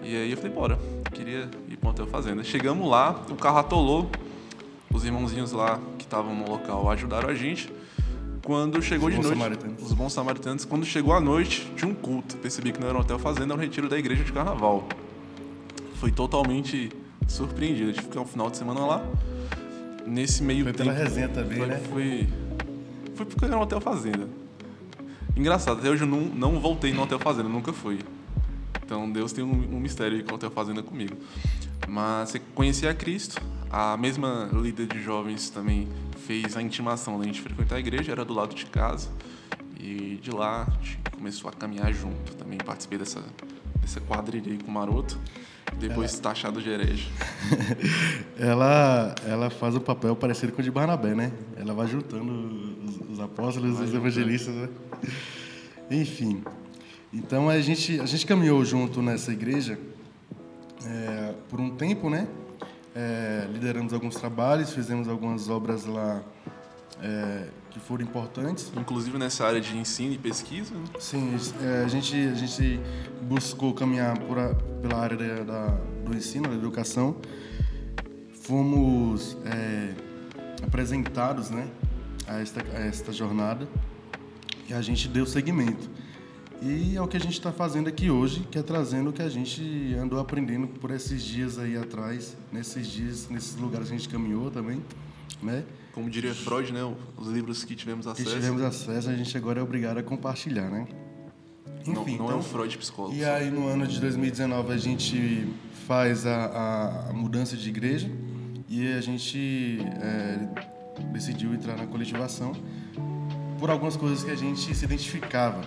E 0.04 0.16
aí 0.16 0.32
eu 0.32 0.38
falei, 0.38 0.52
bora, 0.52 0.80
queria 1.14 1.50
ir 1.70 1.78
para 1.78 1.88
um 1.88 1.92
hotel 1.92 2.08
fazenda. 2.08 2.44
Chegamos 2.44 2.90
lá, 2.90 3.24
o 3.30 3.36
carro 3.36 3.60
atolou, 3.60 4.10
os 4.94 5.04
irmãozinhos 5.06 5.52
lá 5.52 5.80
que 5.98 6.06
estavam 6.06 6.36
no 6.36 6.50
local 6.50 6.90
ajudaram 6.92 7.30
a 7.30 7.34
gente. 7.36 7.72
Quando 8.44 8.82
chegou 8.82 9.08
Os 9.08 9.16
de 9.16 9.22
noite, 9.22 9.38
samaritanos. 9.38 9.82
os 9.84 9.94
bons 9.94 10.12
samaritanos, 10.14 10.66
quando 10.66 10.86
chegou 10.86 11.14
a 11.14 11.22
noite, 11.22 11.72
tinha 11.78 11.90
um 11.90 11.94
culto. 11.96 12.36
Percebi 12.38 12.74
que 12.74 12.80
não 12.80 12.90
era 12.90 12.98
um 12.98 13.02
hotel 13.02 13.18
fazenda, 13.18 13.46
era 13.46 13.56
um 13.56 13.58
retiro 13.58 13.88
da 13.88 13.98
igreja 13.98 14.24
de 14.24 14.34
carnaval. 14.34 14.86
Foi 15.96 16.12
totalmente 16.12 16.92
surpreendido. 17.28 17.90
A 17.92 17.94
gente 17.94 18.02
ficou 18.04 18.24
um 18.24 18.26
final 18.28 18.50
de 18.50 18.58
semana 18.58 18.82
lá. 18.82 19.06
Nesse 20.06 20.44
meio 20.44 20.64
Foi 20.66 20.74
tempo. 20.74 20.90
pela 20.90 21.02
resenha 21.02 21.30
também, 21.30 21.58
foi, 21.58 21.68
né? 21.68 21.78
Foi, 21.90 22.28
foi 23.16 23.26
porque 23.26 23.46
era 23.46 23.58
um 23.58 23.62
hotel 23.62 23.80
fazenda. 23.80 24.28
Engraçado, 25.38 25.80
até 25.80 25.90
hoje 25.90 26.04
eu 26.04 26.08
não, 26.08 26.20
não 26.20 26.60
voltei 26.60 26.92
no 26.94 27.02
hotel 27.04 27.18
fazenda, 27.20 27.48
nunca 27.48 27.72
fui. 27.72 28.00
Então 28.86 29.12
Deus 29.12 29.32
tem 29.32 29.44
um, 29.44 29.76
um 29.76 29.80
mistério 29.80 30.18
aí 30.18 30.24
com 30.24 30.32
o 30.32 30.36
hotel 30.36 30.52
fazenda 30.52 30.84
comigo. 30.84 31.16
Mas 31.88 32.30
você 32.30 32.40
conhecia 32.40 32.90
a 32.90 32.94
Cristo, 32.94 33.42
a 33.70 33.98
mesma 33.98 34.50
líder 34.54 34.88
de 34.88 35.02
jovens 35.02 35.50
também 35.50 35.88
fez 36.26 36.56
a 36.56 36.62
intimação 36.62 37.20
da 37.20 37.26
gente 37.26 37.42
frequentar 37.42 37.76
a 37.76 37.80
igreja, 37.80 38.12
era 38.12 38.24
do 38.24 38.34
lado 38.34 38.54
de 38.54 38.66
casa. 38.66 39.10
E 39.80 40.20
de 40.22 40.32
lá 40.32 40.68
a 40.68 40.72
gente 40.72 41.00
começou 41.12 41.50
a 41.50 41.54
caminhar 41.54 41.92
junto. 41.94 42.36
Também 42.36 42.58
participei 42.58 42.98
dessa, 42.98 43.22
dessa 43.82 44.00
quadrilha 44.00 44.52
aí 44.52 44.58
com 44.58 44.70
o 44.70 44.74
Maroto. 44.74 45.20
Depois 45.80 46.18
taxado 46.20 46.62
de 46.62 46.70
herege. 46.70 47.10
Ela, 48.38 49.16
ela 49.26 49.50
faz 49.50 49.76
o 49.76 49.82
papel 49.82 50.16
parecido 50.16 50.52
com 50.52 50.62
o 50.62 50.64
de 50.64 50.70
Barnabé, 50.70 51.16
né? 51.16 51.32
Ela 51.56 51.74
vai 51.74 51.88
juntando 51.88 52.32
os, 52.86 53.12
os 53.14 53.20
apóstolos, 53.20 53.78
Vai 53.78 53.86
os 53.86 53.94
evangelistas, 53.94 54.54
né? 54.54 54.70
Enfim. 55.90 56.44
Então 57.14 57.50
a 57.50 57.60
gente, 57.62 58.00
a 58.00 58.06
gente 58.06 58.26
caminhou 58.26 58.64
junto 58.66 59.02
nessa 59.02 59.32
igreja 59.32 59.78
é, 60.86 61.34
por 61.50 61.60
um 61.60 61.70
tempo, 61.76 62.10
né? 62.10 62.28
É, 62.96 63.48
lideramos 63.52 63.94
alguns 63.94 64.16
trabalhos, 64.16 64.72
fizemos 64.74 65.08
algumas 65.08 65.50
obras 65.50 65.86
lá 65.86 66.24
é, 67.02 67.48
que 67.72 67.80
foram 67.80 68.04
importantes. 68.04 68.72
Inclusive 68.76 69.18
nessa 69.18 69.46
área 69.46 69.62
de 69.62 69.76
ensino 69.78 70.14
e 70.14 70.18
pesquisa. 70.18 70.74
né? 70.74 70.84
Sim, 71.00 71.36
é, 71.62 71.84
a 71.84 71.88
gente, 71.88 72.16
a 72.16 72.34
gente 72.36 72.80
buscou 73.22 73.74
caminhar 73.74 74.16
a- 74.18 74.56
pela 74.82 74.98
área 75.00 75.18
da, 75.18 75.44
da- 75.44 75.78
do 76.06 76.16
ensino, 76.16 76.48
da 76.50 76.56
educação. 76.56 77.16
Fomos 78.42 79.38
é, 79.46 79.94
apresentados 80.64 81.50
né, 81.50 81.68
a, 82.28 82.40
esta, 82.40 82.62
a 82.76 82.80
esta 82.82 83.12
jornada 83.12 83.68
e 84.68 84.74
a 84.74 84.82
gente 84.82 85.08
deu 85.08 85.26
seguimento. 85.26 85.90
E 86.66 86.96
é 86.96 87.02
o 87.02 87.08
que 87.08 87.18
a 87.18 87.20
gente 87.20 87.34
está 87.34 87.52
fazendo 87.52 87.90
aqui 87.90 88.10
hoje, 88.10 88.48
que 88.50 88.58
é 88.58 88.64
trazendo 88.64 89.10
o 89.10 89.14
que 89.14 89.22
a 89.22 89.28
gente 89.30 89.96
andou 90.02 90.20
aprendendo 90.20 90.66
por 90.68 90.92
esses 90.92 91.22
dias 91.24 91.60
aí 91.60 91.76
atrás, 91.76 92.38
nesses 92.52 92.88
dias, 92.88 93.28
nesses 93.30 93.56
lugares 93.58 93.90
que 93.90 93.96
a 93.96 93.98
gente 93.98 94.08
caminhou 94.10 94.50
também, 94.50 94.82
né? 95.42 95.64
Como 95.92 96.10
diria 96.10 96.34
Freud, 96.34 96.72
né? 96.72 96.80
Os 97.18 97.28
livros 97.28 97.64
que 97.66 97.76
tivemos 97.76 98.06
Que 98.06 98.12
acesso. 98.14 98.30
tivemos 98.36 98.62
acesso, 98.62 99.10
a 99.10 99.16
gente 99.16 99.36
agora 99.38 99.60
é 99.60 99.64
obrigado 99.64 99.98
a 99.98 100.04
compartilhar, 100.04 100.70
né? 100.70 100.88
não, 101.86 102.02
Enfim, 102.04 102.16
não 102.18 102.26
é 102.26 102.28
então- 102.28 102.40
um 102.40 102.42
Freud 102.42 102.78
psicólogo. 102.78 103.14
E 103.16 103.26
aí, 103.26 103.52
no 103.52 103.68
ano 103.68 103.86
de 103.86 104.00
2019, 104.00 104.72
a 104.72 104.78
gente 104.78 105.48
faz 105.86 106.26
a, 106.26 106.46
a- 106.46 107.10
a 107.10 107.14
mudança 107.14 107.58
de 107.58 107.68
igreja 107.68 108.10
e 108.70 108.94
a 108.94 109.02
gente 109.02 109.80
é, 110.02 110.48
decidiu 111.12 111.54
entrar 111.54 111.76
na 111.76 111.86
coletivação 111.86 112.54
por 113.60 113.70
algumas 113.70 113.98
coisas 113.98 114.24
que 114.24 114.32
a 114.32 114.36
gente 114.36 114.74
se 114.74 114.86
identificava, 114.86 115.62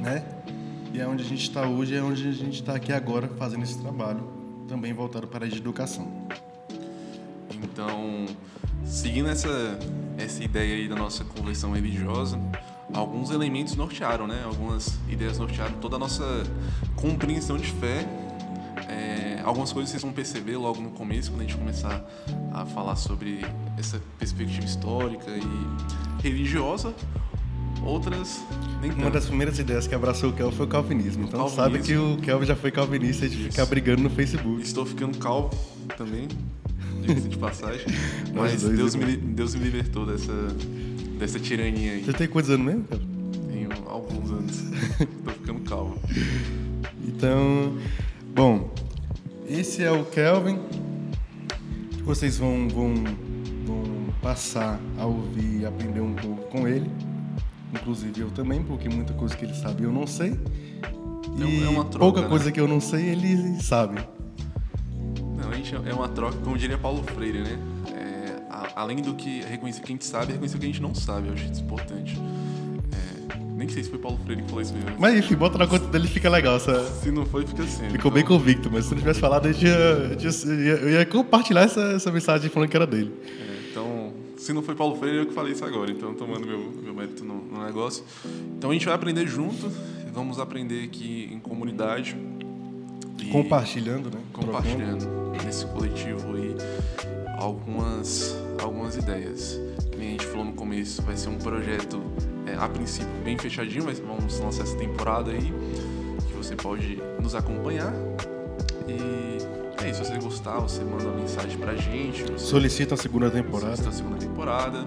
né? 0.00 0.24
E 0.92 1.00
é 1.00 1.06
onde 1.06 1.22
a 1.22 1.26
gente 1.26 1.42
está 1.42 1.66
hoje, 1.66 1.94
é 1.94 2.02
onde 2.02 2.26
a 2.26 2.32
gente 2.32 2.60
está 2.60 2.74
aqui 2.74 2.92
agora 2.92 3.28
fazendo 3.38 3.62
esse 3.62 3.78
trabalho, 3.78 4.28
também 4.66 4.92
voltado 4.92 5.26
para 5.28 5.44
a 5.44 5.48
educação. 5.48 6.26
Então, 7.62 8.26
seguindo 8.84 9.28
essa, 9.28 9.78
essa 10.18 10.42
ideia 10.42 10.74
aí 10.74 10.88
da 10.88 10.96
nossa 10.96 11.22
conversão 11.22 11.72
religiosa, 11.72 12.40
alguns 12.92 13.30
elementos 13.30 13.76
nortearam, 13.76 14.26
né? 14.26 14.42
Algumas 14.44 14.98
ideias 15.08 15.38
nortearam 15.38 15.74
toda 15.74 15.96
a 15.96 15.98
nossa 15.98 16.24
compreensão 16.96 17.56
de 17.56 17.70
fé. 17.70 18.06
É, 18.88 19.40
algumas 19.44 19.72
coisas 19.72 19.90
vocês 19.90 20.02
vão 20.02 20.12
perceber 20.12 20.56
logo 20.56 20.80
no 20.80 20.90
começo, 20.90 21.30
quando 21.30 21.42
a 21.42 21.44
gente 21.44 21.56
começar 21.56 22.04
a 22.52 22.66
falar 22.66 22.96
sobre 22.96 23.44
essa 23.78 24.00
perspectiva 24.18 24.64
histórica 24.64 25.30
e 25.30 26.22
religiosa. 26.22 26.94
Outras, 27.84 28.42
nem 28.82 28.90
Uma 28.90 29.04
tanto. 29.04 29.14
das 29.14 29.26
primeiras 29.26 29.58
ideias 29.58 29.86
que 29.86 29.94
abraçou 29.94 30.30
o 30.30 30.32
Kelvin 30.32 30.56
foi 30.56 30.66
o 30.66 30.68
calvinismo. 30.68 31.24
Então 31.24 31.40
Calvinismo. 31.48 31.64
sabe 31.64 31.78
que 31.86 31.96
o 31.96 32.16
Kelvin 32.18 32.46
já 32.46 32.56
foi 32.56 32.70
calvinista 32.70 33.28
de 33.28 33.36
ficar 33.44 33.66
brigando 33.66 34.02
no 34.02 34.10
Facebook. 34.10 34.62
Estou 34.62 34.84
ficando 34.84 35.16
calvo 35.18 35.50
também, 35.96 36.28
de 37.28 37.38
passagem. 37.38 37.86
Mas 38.34 38.62
Deus 38.62 38.94
me, 38.94 39.16
Deus 39.16 39.54
me 39.54 39.64
libertou 39.64 40.04
dessa, 40.06 40.32
dessa 41.18 41.40
tirania 41.40 41.92
aí. 41.92 42.04
Você 42.04 42.12
tem 42.12 42.28
quantos 42.28 42.50
anos 42.50 42.66
mesmo, 42.66 42.84
Kelvin? 42.84 43.06
Tenho 43.50 43.68
alguns 43.88 44.30
anos. 44.30 44.56
Tô 45.24 45.30
ficando 45.30 45.60
calvo. 45.60 45.98
Então, 47.06 47.76
bom, 48.34 48.70
esse 49.48 49.82
é 49.82 49.90
o 49.90 50.04
Kelvin. 50.04 50.58
Vocês 52.04 52.36
vão, 52.38 52.68
vão, 52.68 52.94
vão 53.64 53.84
passar 54.20 54.80
a 54.98 55.06
ouvir 55.06 55.60
e 55.60 55.66
aprender 55.66 56.00
um 56.00 56.14
pouco 56.14 56.42
com 56.50 56.68
ele. 56.68 56.90
Inclusive 57.72 58.20
eu 58.22 58.30
também, 58.30 58.62
porque 58.62 58.88
muita 58.88 59.12
coisa 59.12 59.36
que 59.36 59.44
ele 59.44 59.54
sabe 59.54 59.84
eu 59.84 59.92
não 59.92 60.06
sei. 60.06 60.30
É 60.32 61.44
E 61.44 61.64
é 61.64 61.68
uma 61.68 61.84
troca, 61.84 61.98
pouca 61.98 62.20
né? 62.22 62.28
coisa 62.28 62.50
que 62.52 62.60
eu 62.60 62.66
não 62.68 62.80
sei, 62.80 63.10
ele 63.10 63.60
sabe. 63.62 64.00
Não, 65.40 65.50
a 65.50 65.54
gente 65.54 65.74
é 65.74 65.94
uma 65.94 66.08
troca, 66.08 66.36
como 66.38 66.58
diria 66.58 66.76
Paulo 66.76 67.02
Freire, 67.14 67.40
né? 67.40 67.58
É, 67.94 68.42
a- 68.50 68.68
além 68.82 68.96
do 69.00 69.14
que 69.14 69.42
reconhecer 69.42 69.80
o 69.80 69.82
que 69.84 69.92
a 69.92 69.94
gente 69.94 70.04
sabe, 70.04 70.32
reconhecer 70.32 70.56
o 70.56 70.60
que 70.60 70.66
a 70.66 70.68
gente 70.68 70.82
não 70.82 70.94
sabe. 70.94 71.28
Eu 71.28 71.34
acho 71.34 71.44
isso 71.50 71.62
importante. 71.62 72.18
É, 72.92 73.36
nem 73.56 73.68
sei 73.68 73.84
se 73.84 73.90
foi 73.90 73.98
Paulo 74.00 74.18
Freire 74.24 74.42
que 74.42 74.48
falou 74.48 74.62
isso 74.62 74.74
mesmo. 74.74 74.90
Mas 74.98 75.16
enfim, 75.16 75.36
bota 75.36 75.56
na 75.56 75.66
conta 75.66 75.86
dele 75.86 76.08
fica 76.08 76.28
legal. 76.28 76.56
Essa... 76.56 76.84
Se 76.94 77.10
não 77.12 77.24
foi, 77.24 77.46
fica 77.46 77.62
assim. 77.62 77.88
Ficou 77.90 78.10
bem 78.10 78.24
convicto, 78.24 78.68
mas 78.70 78.86
se 78.86 78.90
não 78.92 78.98
tivesse 78.98 79.20
falado, 79.20 79.46
eu, 79.46 79.54
tinha, 79.54 79.70
eu, 79.70 80.16
tinha- 80.16 80.32
eu 80.48 80.90
ia, 80.90 81.06
compartilhar 81.06 81.62
essa, 81.62 81.80
essa 81.92 82.10
mensagem 82.10 82.50
falando 82.50 82.68
que 82.68 82.76
era 82.76 82.86
dele. 82.86 83.12
É, 83.24 83.28
então, 83.28 83.59
se 84.50 84.54
não 84.54 84.62
foi 84.62 84.74
Paulo 84.74 84.96
Freire, 84.96 85.18
eu 85.18 85.26
que 85.26 85.32
falei 85.32 85.52
isso 85.52 85.64
agora. 85.64 85.92
Então, 85.92 86.12
tomando 86.12 86.44
meu, 86.44 86.58
meu 86.58 86.92
mérito 86.92 87.24
no, 87.24 87.36
no 87.36 87.64
negócio. 87.64 88.02
Então, 88.58 88.70
a 88.70 88.72
gente 88.72 88.84
vai 88.84 88.94
aprender 88.94 89.26
junto. 89.28 89.70
Vamos 90.12 90.40
aprender 90.40 90.84
aqui 90.84 91.30
em 91.32 91.38
comunidade. 91.38 92.16
Compartilhando, 93.30 94.10
né? 94.10 94.20
compartilhando 94.32 95.06
nesse 95.44 95.64
coletivo 95.66 96.34
aí 96.34 96.56
algumas, 97.38 98.36
algumas 98.60 98.96
ideias. 98.96 99.60
Como 99.88 100.02
a 100.02 100.06
gente 100.06 100.26
falou 100.26 100.44
no 100.46 100.52
começo, 100.54 101.00
vai 101.02 101.16
ser 101.16 101.28
um 101.28 101.38
projeto, 101.38 102.02
é, 102.44 102.56
a 102.56 102.68
princípio, 102.68 103.08
bem 103.22 103.38
fechadinho, 103.38 103.84
mas 103.84 104.00
vamos 104.00 104.40
lançar 104.40 104.64
essa 104.64 104.76
temporada 104.76 105.30
aí, 105.30 105.52
que 106.26 106.34
você 106.36 106.56
pode 106.56 107.00
nos 107.22 107.36
acompanhar. 107.36 107.92
E 108.88 109.39
é 109.84 109.90
isso, 109.90 110.04
se 110.04 110.10
você 110.12 110.18
gostar, 110.20 110.58
você 110.60 110.82
manda 110.84 111.04
uma 111.04 111.16
mensagem 111.16 111.56
pra 111.58 111.74
gente. 111.74 112.22
Você 112.24 112.38
Solicita 112.38 112.94
a 112.94 112.98
segunda 112.98 113.30
temporada, 113.30 113.76
solicita 113.76 113.88
a 113.88 113.92
segunda 113.92 114.16
temporada. 114.18 114.84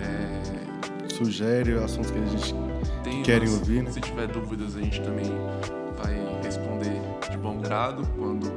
É, 0.00 1.14
sugere 1.14 1.72
assuntos 1.82 2.10
que 2.10 2.18
a 2.18 2.26
gente 2.26 2.54
tem 3.02 3.22
Querem 3.22 3.48
umas- 3.48 3.60
ouvir, 3.60 3.82
né? 3.82 3.90
Se 3.90 4.00
tiver 4.00 4.26
dúvidas, 4.26 4.76
a 4.76 4.80
gente 4.80 5.00
também 5.00 5.30
vai 5.96 6.14
responder 6.42 7.00
de 7.30 7.36
bom 7.38 7.58
grado 7.58 8.06
quando 8.18 8.50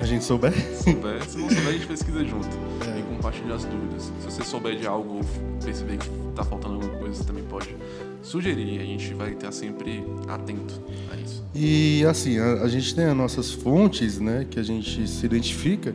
a 0.00 0.04
gente 0.06 0.24
souber. 0.24 0.52
souber. 0.82 1.22
Se 1.28 1.38
não 1.38 1.48
souber, 1.48 1.68
a 1.68 1.72
gente 1.72 1.86
pesquisa 1.86 2.24
junto 2.24 2.48
É. 2.88 3.01
e 3.12 3.16
compartilha 3.16 3.54
as 3.54 3.64
dúvidas. 3.64 4.12
Se 4.20 4.30
você 4.30 4.44
souber 4.44 4.76
de 4.76 4.86
algo 4.86 5.16
ou 5.16 5.24
perceber 5.62 5.98
que 5.98 6.08
tá 6.34 6.44
faltando 6.44 6.74
alguma 6.74 6.94
coisa, 6.96 7.14
você 7.16 7.24
também 7.24 7.44
pode 7.44 7.74
sugerir. 8.22 8.80
A 8.80 8.84
gente 8.84 9.14
vai 9.14 9.32
estar 9.32 9.52
sempre 9.52 10.04
atento 10.28 10.80
a 11.12 11.16
isso. 11.16 11.44
E 11.54 12.04
assim, 12.06 12.38
a, 12.38 12.62
a 12.62 12.68
gente 12.68 12.94
tem 12.94 13.04
as 13.04 13.16
nossas 13.16 13.50
fontes, 13.50 14.18
né, 14.18 14.46
que 14.48 14.58
a 14.58 14.62
gente 14.62 15.06
se 15.06 15.24
identifica, 15.26 15.94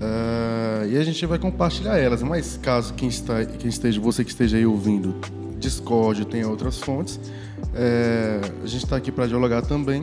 ah, 0.00 0.84
e 0.86 0.96
a 0.96 1.04
gente 1.04 1.24
vai 1.26 1.38
compartilhar 1.38 1.96
elas. 1.96 2.22
Mas 2.22 2.58
caso 2.60 2.94
quem, 2.94 3.08
está, 3.08 3.44
quem 3.44 3.68
esteja, 3.68 4.00
você 4.00 4.24
que 4.24 4.30
esteja 4.30 4.56
aí 4.56 4.66
ouvindo, 4.66 5.14
Discord, 5.58 6.26
tenha 6.26 6.48
outras 6.48 6.78
fontes, 6.78 7.18
é, 7.74 8.40
a 8.62 8.66
gente 8.66 8.84
está 8.84 8.96
aqui 8.96 9.10
para 9.10 9.26
dialogar 9.26 9.62
também, 9.62 10.02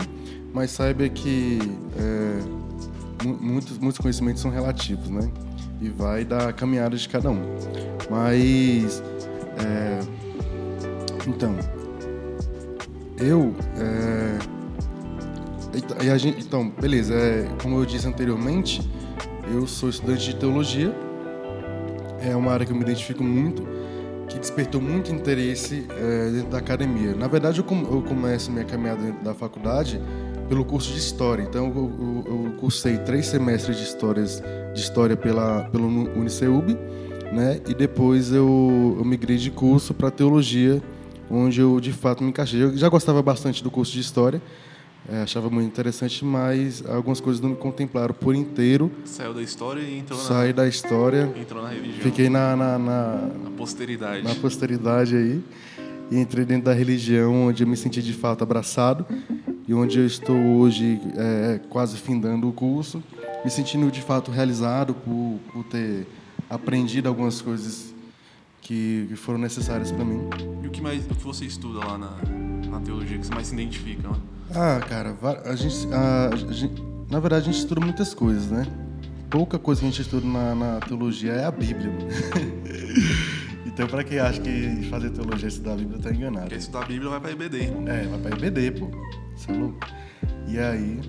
mas 0.53 0.71
saiba 0.71 1.07
que 1.07 1.59
é, 1.97 3.25
muitos, 3.39 3.77
muitos 3.77 3.99
conhecimentos 3.99 4.41
são 4.41 4.49
relativos, 4.49 5.09
né? 5.09 5.29
E 5.81 5.89
vai 5.89 6.23
da 6.23 6.53
caminhada 6.53 6.95
de 6.95 7.09
cada 7.09 7.31
um. 7.31 7.41
Mas, 8.09 9.03
é, 9.57 9.99
então, 11.27 11.55
eu, 13.17 13.53
é, 13.77 14.37
gente, 16.17 16.45
então, 16.45 16.69
beleza, 16.69 17.13
é, 17.13 17.47
como 17.61 17.79
eu 17.79 17.85
disse 17.85 18.07
anteriormente, 18.07 18.81
eu 19.51 19.65
sou 19.65 19.89
estudante 19.89 20.25
de 20.25 20.35
teologia, 20.35 20.93
é 22.19 22.35
uma 22.35 22.51
área 22.51 22.65
que 22.65 22.71
eu 22.71 22.75
me 22.75 22.83
identifico 22.83 23.23
muito, 23.23 23.67
que 24.27 24.39
despertou 24.39 24.81
muito 24.81 25.11
interesse 25.11 25.87
é, 25.89 26.31
dentro 26.31 26.49
da 26.49 26.59
academia. 26.59 27.15
Na 27.15 27.27
verdade, 27.27 27.59
eu, 27.59 27.63
com, 27.63 27.81
eu 27.81 28.01
começo 28.01 28.51
minha 28.51 28.65
caminhada 28.65 29.01
dentro 29.01 29.23
da 29.23 29.33
faculdade 29.33 30.01
pelo 30.51 30.65
curso 30.65 30.91
de 30.91 30.99
História. 30.99 31.43
Então, 31.43 31.67
eu, 31.67 32.25
eu, 32.27 32.45
eu 32.45 32.51
cursei 32.59 32.97
três 32.97 33.27
semestres 33.27 33.77
de, 33.77 33.83
histórias, 33.83 34.43
de 34.73 34.81
História 34.81 35.15
pela, 35.15 35.63
pelo 35.71 35.87
Uniceub, 35.87 36.77
né? 37.31 37.61
E 37.69 37.73
depois 37.73 38.33
eu, 38.33 38.97
eu 38.99 39.05
migrei 39.05 39.37
de 39.37 39.49
curso 39.49 39.93
para 39.93 40.11
Teologia, 40.11 40.83
onde 41.29 41.61
eu, 41.61 41.79
de 41.79 41.93
fato, 41.93 42.21
me 42.21 42.31
encaixei. 42.31 42.63
Eu 42.63 42.75
já 42.75 42.89
gostava 42.89 43.21
bastante 43.21 43.63
do 43.63 43.71
curso 43.71 43.93
de 43.93 44.01
História, 44.01 44.41
é, 45.07 45.21
achava 45.21 45.49
muito 45.49 45.67
interessante, 45.67 46.25
mas 46.25 46.83
algumas 46.85 47.21
coisas 47.21 47.41
não 47.41 47.51
me 47.51 47.55
contemplaram 47.55 48.13
por 48.13 48.35
inteiro. 48.35 48.91
Saiu 49.05 49.33
da 49.33 49.41
história 49.41 49.79
e 49.79 49.99
entrou 49.99 50.19
na... 50.19 50.25
Saí 50.25 50.51
da 50.51 50.67
história. 50.67 51.33
Entrou 51.39 51.63
na 51.63 51.69
religião. 51.69 52.01
Fiquei 52.01 52.29
na... 52.29 52.57
Na, 52.57 52.77
na, 52.77 53.15
na 53.41 53.49
posteridade. 53.51 54.23
Na 54.25 54.35
posteridade 54.35 55.15
aí. 55.15 55.41
E 56.11 56.19
entrei 56.19 56.43
dentro 56.43 56.65
da 56.65 56.73
religião, 56.73 57.47
onde 57.47 57.63
eu 57.63 57.67
me 57.67 57.77
senti 57.77 58.01
de 58.01 58.11
fato 58.11 58.43
abraçado 58.43 59.05
e 59.67 59.73
onde 59.73 59.99
eu 59.99 60.05
estou 60.05 60.35
hoje 60.35 60.99
é, 61.15 61.59
quase 61.69 61.97
findando 61.97 62.47
o 62.49 62.53
curso, 62.53 63.03
me 63.43 63.49
sentindo 63.49 63.91
de 63.91 64.01
fato 64.01 64.31
realizado 64.31 64.93
por, 64.93 65.39
por 65.51 65.63
ter 65.65 66.07
aprendido 66.49 67.07
algumas 67.07 67.41
coisas 67.41 67.93
que, 68.61 69.05
que 69.09 69.15
foram 69.15 69.39
necessárias 69.39 69.91
para 69.91 70.05
mim. 70.05 70.29
E 70.63 70.67
o 70.67 70.69
que 70.69 70.81
mais 70.81 71.05
o 71.05 71.15
que 71.15 71.23
você 71.23 71.45
estuda 71.45 71.79
lá 71.79 71.97
na, 71.97 72.17
na 72.69 72.79
teologia 72.79 73.17
que 73.17 73.25
você 73.25 73.33
mais 73.33 73.47
se 73.47 73.53
identifica? 73.53 74.07
Né? 74.07 74.15
Ah, 74.53 74.79
cara, 74.87 75.17
a 75.45 75.55
gente, 75.55 75.87
a, 75.93 76.29
a 76.33 76.53
gente, 76.53 76.81
na 77.09 77.19
verdade 77.19 77.49
a 77.49 77.51
gente 77.51 77.61
estuda 77.61 77.81
muitas 77.81 78.13
coisas, 78.13 78.51
né? 78.51 78.65
Pouca 79.29 79.57
coisa 79.57 79.79
que 79.79 79.87
a 79.87 79.89
gente 79.89 80.01
estuda 80.01 80.27
na, 80.27 80.55
na 80.55 80.79
teologia 80.81 81.31
é 81.31 81.45
a 81.45 81.51
Bíblia. 81.51 81.91
Então, 83.65 83.87
para 83.87 84.03
quem 84.03 84.19
acha 84.19 84.41
que 84.41 84.87
fazer 84.89 85.11
teologia 85.11 85.45
é 85.45 85.49
estudar 85.49 85.73
a 85.73 85.75
Bíblia, 85.75 85.99
tá 85.99 86.11
enganado. 86.11 86.49
Quem 86.49 86.57
estudar 86.57 86.83
a 86.83 86.85
Bíblia 86.85 87.09
vai 87.09 87.19
para 87.19 87.31
IBD, 87.31 87.57
irmão. 87.57 87.87
É, 87.87 88.03
vai 88.07 88.19
para 88.19 88.37
IBD, 88.37 88.71
pô. 88.71 88.87
Você 89.35 89.51
é 89.51 89.55
louco? 89.55 89.77
E 90.47 90.59
aí. 90.59 90.99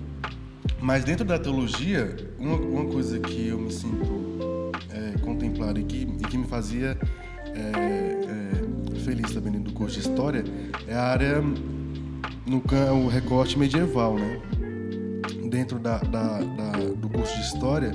Mas 0.79 1.03
dentro 1.03 1.25
da 1.25 1.39
teologia, 1.39 2.15
uma, 2.37 2.55
uma 2.55 2.85
coisa 2.85 3.19
que 3.19 3.47
eu 3.47 3.57
me 3.57 3.71
sinto 3.71 4.71
é, 4.89 5.17
contemplado 5.19 5.79
e 5.79 5.83
que, 5.83 6.03
e 6.03 6.27
que 6.27 6.37
me 6.37 6.45
fazia 6.47 6.97
é, 7.45 7.59
é, 7.59 8.99
feliz 8.99 9.33
também 9.33 9.53
dentro 9.53 9.71
do 9.71 9.73
curso 9.73 9.99
de 9.99 10.07
História 10.07 10.43
é 10.87 10.93
a 10.93 11.03
área, 11.03 11.41
no 11.41 12.63
o 13.03 13.07
recorte 13.07 13.57
medieval, 13.57 14.15
né? 14.15 14.41
Dentro 15.49 15.77
da, 15.79 15.99
da, 15.99 16.39
da, 16.39 16.71
do 16.97 17.09
curso 17.09 17.33
de 17.35 17.41
História, 17.41 17.91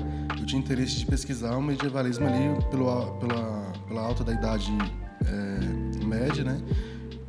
tinha 0.49 0.59
interesse 0.59 0.97
de 0.97 1.05
pesquisar 1.05 1.55
o 1.55 1.61
medievalismo 1.61 2.25
ali 2.25 2.59
pelo, 2.71 3.11
pela, 3.17 3.71
pela 3.87 4.01
alta 4.01 4.23
da 4.23 4.33
Idade 4.33 4.71
é, 5.25 6.05
Média, 6.05 6.43
né? 6.43 6.59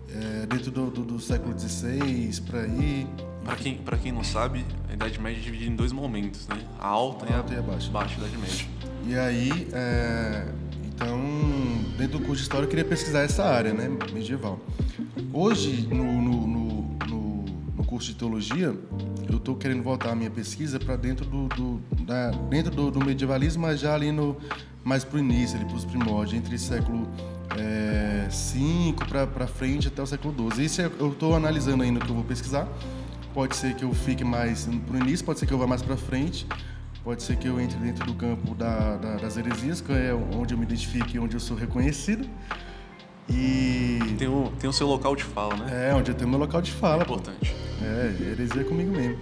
É, 0.09 0.47
dentro 0.47 0.71
do, 0.71 0.91
do, 0.91 1.05
do, 1.05 1.21
século 1.21 1.57
XVI, 1.59 2.41
por 2.47 2.57
aí. 2.57 3.07
Para 3.45 3.57
quem, 3.57 3.75
pra 3.77 3.99
quem 3.99 4.13
não 4.13 4.25
sabe, 4.25 4.65
a 4.89 4.95
Idade 4.95 5.21
Média 5.21 5.39
é 5.39 5.43
dividida 5.43 5.71
em 5.71 5.77
dois 5.77 5.93
momentos, 5.93 6.49
né? 6.49 6.57
A 6.79 6.89
alta, 6.89 7.27
a 7.27 7.37
alta 7.37 7.53
e 7.53 7.57
a, 7.57 7.59
e 7.59 7.63
a 7.63 7.63
baixa. 7.63 7.91
baixa 7.91 8.19
Idade 8.19 8.39
Média. 8.39 8.67
E 9.07 9.17
aí, 9.17 9.69
é, 9.73 10.47
então, 10.95 11.21
dentro 11.99 12.19
do 12.19 12.25
curso 12.25 12.37
de 12.37 12.43
História, 12.43 12.65
eu 12.65 12.71
queria 12.71 12.85
pesquisar 12.85 13.21
essa 13.21 13.45
área, 13.45 13.75
né? 13.75 13.89
Medieval. 14.13 14.59
Hoje, 15.33 15.87
no, 15.89 16.23
no 16.23 16.47
curso 17.91 18.07
de 18.07 18.15
Teologia, 18.15 18.73
eu 19.29 19.37
estou 19.37 19.57
querendo 19.57 19.83
voltar 19.83 20.13
a 20.13 20.15
minha 20.15 20.31
pesquisa 20.31 20.79
para 20.79 20.95
dentro 20.95 21.27
do, 21.27 21.49
do 21.49 21.81
da, 22.05 22.31
dentro 22.49 22.71
do, 22.71 22.89
do, 22.89 23.05
medievalismo, 23.05 23.63
mas 23.63 23.81
já 23.81 23.93
ali 23.93 24.13
no 24.13 24.37
mais 24.85 25.03
para 25.03 25.17
o 25.17 25.19
início, 25.19 25.57
ali 25.57 25.67
para 25.67 25.75
os 25.75 25.85
primórdios, 25.85 26.39
entre 26.39 26.57
século 26.57 27.09
é, 27.59 28.29
5 28.31 29.05
para 29.07 29.47
frente 29.49 29.89
até 29.89 30.01
o 30.01 30.07
século 30.07 30.33
12. 30.33 30.65
Isso 30.65 30.81
é, 30.81 30.89
eu 31.01 31.11
estou 31.11 31.35
analisando 31.35 31.83
ainda 31.83 31.99
o 31.99 32.05
que 32.05 32.11
eu 32.11 32.15
vou 32.15 32.25
pesquisar. 32.25 32.69
Pode 33.35 33.57
ser 33.57 33.75
que 33.75 33.85
eu 33.85 33.93
fique 33.93 34.23
mais 34.23 34.67
para 34.87 34.97
o 34.97 35.01
início, 35.01 35.27
pode 35.27 35.41
ser 35.41 35.47
que 35.47 35.53
eu 35.53 35.59
vá 35.59 35.67
mais 35.67 35.83
para 35.83 35.97
frente, 35.97 36.47
pode 37.03 37.25
ser 37.25 37.37
que 37.37 37.49
eu 37.49 37.61
entre 37.61 37.77
dentro 37.79 38.07
do 38.07 38.15
campo 38.15 38.55
da, 38.55 38.97
da, 38.99 39.17
das 39.17 39.37
heresias, 39.37 39.81
que 39.81 39.93
é 39.93 40.15
onde 40.15 40.55
eu 40.55 40.59
me 40.59 40.65
identifique, 40.65 41.19
onde 41.19 41.35
eu 41.35 41.41
sou 41.41 41.57
reconhecido. 41.57 42.29
E 43.29 43.99
tem 44.19 44.29
o, 44.29 44.53
tem 44.59 44.69
o 44.69 44.73
seu 44.73 44.87
local 44.87 45.15
de 45.15 45.25
fala, 45.25 45.57
né? 45.57 45.91
É, 45.91 45.95
onde 45.95 46.11
eu 46.11 46.15
tenho 46.15 46.29
meu 46.29 46.39
local 46.39 46.61
de 46.61 46.73
fala. 46.73 47.03
É 47.03 47.05
importante. 47.05 47.55
Pô. 47.55 47.85
É, 47.85 48.31
heresia 48.33 48.63
é 48.63 48.65
comigo 48.65 48.91
mesmo. 48.91 49.19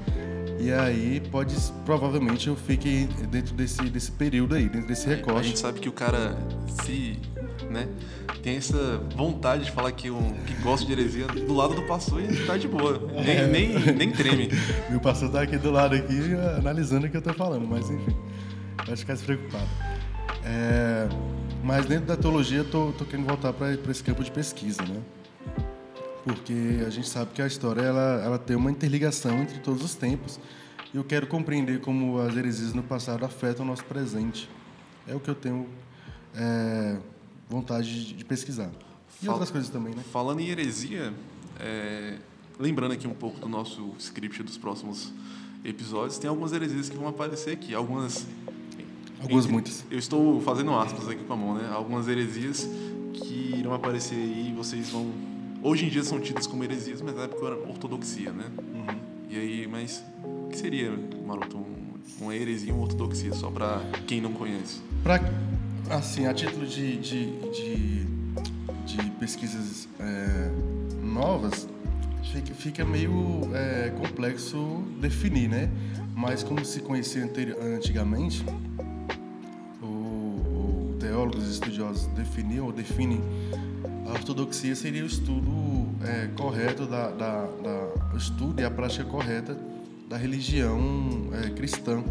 E 0.61 0.73
aí 0.73 1.21
pode, 1.31 1.55
provavelmente 1.85 2.49
eu 2.49 2.57
fique 2.57 3.09
dentro 3.31 3.55
desse, 3.55 3.81
desse 3.85 4.11
período 4.11 4.57
aí, 4.57 4.69
dentro 4.69 4.89
desse 4.89 5.07
recorte. 5.07 5.41
A 5.41 5.43
gente 5.43 5.59
sabe 5.59 5.79
que 5.79 5.89
o 5.89 5.93
cara 5.93 6.37
se, 6.83 7.17
né, 7.71 7.89
tem 8.43 8.57
essa 8.57 8.99
vontade 9.15 9.67
de 9.67 9.71
falar 9.71 9.93
que, 9.93 10.11
um, 10.11 10.33
que 10.45 10.55
gosta 10.55 10.85
de 10.85 10.93
heresia 10.93 11.27
do 11.29 11.55
lado 11.55 11.75
do 11.75 11.83
pastor 11.83 12.21
e 12.21 12.45
tá 12.45 12.57
de 12.57 12.67
boa. 12.67 13.01
Nem, 13.13 13.37
é. 13.37 13.47
nem, 13.47 13.95
nem 13.95 14.11
treme. 14.11 14.49
Meu 14.91 14.99
pastor 14.99 15.31
tá 15.31 15.43
aqui 15.43 15.57
do 15.57 15.71
lado 15.71 15.95
aqui 15.95 16.19
analisando 16.57 17.07
o 17.07 17.11
que 17.11 17.17
eu 17.17 17.23
tô 17.23 17.33
falando, 17.33 17.67
mas 17.67 17.89
enfim, 17.89 18.17
pode 18.85 18.97
ficar 18.97 19.15
despreocupado. 19.15 19.69
É, 20.45 21.09
mas 21.62 21.87
dentro 21.87 22.07
da 22.07 22.16
teologia 22.16 22.64
tô 22.64 22.92
querendo 23.09 23.27
voltar 23.27 23.53
para 23.53 23.73
esse 23.90 24.03
campo 24.03 24.23
de 24.23 24.31
pesquisa, 24.31 24.83
né? 24.83 25.03
porque 26.29 26.85
a 26.87 26.90
gente 26.90 27.09
sabe 27.09 27.33
que 27.33 27.40
a 27.40 27.47
história 27.47 27.81
ela, 27.81 28.23
ela 28.23 28.38
tem 28.38 28.55
uma 28.55 28.71
interligação 28.71 29.38
entre 29.38 29.59
todos 29.61 29.83
os 29.83 29.94
tempos. 29.94 30.38
E 30.92 30.97
eu 30.99 31.05
quero 31.05 31.27
compreender 31.27 31.81
como 31.81 32.18
as 32.18 32.37
heresias 32.37 32.75
no 32.75 32.83
passado 32.83 33.25
afetam 33.25 33.64
o 33.64 33.68
nosso 33.68 33.85
presente. 33.85 34.49
É 35.07 35.14
o 35.14 35.21
que 35.21 35.31
eu 35.31 35.35
tenho 35.35 35.66
é, 36.35 36.99
vontade 37.49 38.07
de, 38.09 38.14
de 38.14 38.25
pesquisar. 38.27 38.71
E 39.23 39.25
Fal 39.25 39.35
outras 39.35 39.51
coisas 39.51 39.71
também, 39.71 39.94
né? 39.94 40.03
Falando 40.12 40.40
em 40.40 40.49
heresia, 40.49 41.14
é, 41.59 42.18
lembrando 42.59 42.92
aqui 42.92 43.07
um 43.07 43.14
pouco 43.14 43.40
do 43.40 43.49
nosso 43.49 43.94
script 43.99 44.42
dos 44.42 44.59
próximos 44.59 45.12
episódios, 45.64 46.18
tem 46.18 46.29
algumas 46.29 46.53
heresias 46.53 46.90
que 46.90 46.97
vão 46.97 47.09
aparecer 47.09 47.53
aqui. 47.53 47.75
Algumas. 47.75 48.27
Algumas 49.21 49.45
entre, 49.45 49.53
muitas. 49.53 49.85
Eu 49.91 49.99
estou 49.99 50.41
fazendo 50.41 50.73
aspas 50.75 51.09
aqui 51.09 51.25
com 51.25 51.33
a 51.33 51.37
mão, 51.37 51.55
né? 51.55 51.69
Algumas 51.73 52.09
heresias 52.09 52.69
que 53.13 53.55
irão 53.59 53.75
aparecer 53.75 54.15
aí 54.15 54.51
e 54.51 54.55
vocês 54.55 54.91
vão 54.91 55.11
hoje 55.63 55.87
em 55.87 55.89
dia 55.89 56.03
são 56.03 56.21
tidas 56.21 56.47
como 56.47 56.65
heresias, 56.65 57.01
mas 57.01 57.15
na 57.15 57.23
época 57.23 57.47
era 57.47 57.57
ortodoxia, 57.69 58.33
né? 58.33 58.45
Uhum. 58.75 58.99
E 59.29 59.37
aí, 59.37 59.67
mas 59.67 60.05
o 60.25 60.49
que 60.49 60.59
seria, 60.59 60.93
Maroto, 61.27 61.59
um, 61.59 61.95
uma 62.21 62.35
heresia 62.35 62.73
uma 62.73 62.83
ortodoxia, 62.83 63.33
só 63.35 63.51
para 63.51 63.81
quem 64.07 64.21
não 64.21 64.33
conhece? 64.33 64.81
Pra, 65.03 65.21
assim, 65.91 66.27
a 66.27 66.35
título 66.35 66.67
de, 66.67 66.97
de, 66.97 67.39
de, 67.51 68.05
de 68.87 69.11
pesquisas 69.19 69.89
é, 70.01 70.51
novas, 71.03 71.69
fica, 72.33 72.55
fica 72.55 72.85
meio 72.85 73.41
é, 73.55 73.91
complexo 73.91 74.83
definir, 75.01 75.49
né? 75.49 75.71
Mas 76.15 76.43
como 76.43 76.65
se 76.65 76.81
conhecia 76.81 77.31
antigamente, 77.77 78.45
o, 78.45 78.88
estudiosos 81.44 82.07
definiam 82.09 82.66
ou 82.66 82.72
definem 82.72 83.20
a 84.09 84.12
ortodoxia 84.12 84.74
seria 84.74 85.03
o 85.03 85.07
estudo 85.07 85.53
é, 86.03 86.29
correto 86.29 86.87
da, 86.87 87.11
da, 87.11 87.42
da, 87.44 87.88
o 88.14 88.16
estudo 88.16 88.61
e 88.61 88.64
a 88.64 88.70
prática 88.70 89.05
correta 89.05 89.57
da 90.09 90.16
religião 90.16 91.29
é, 91.35 91.51
cristã, 91.51 92.03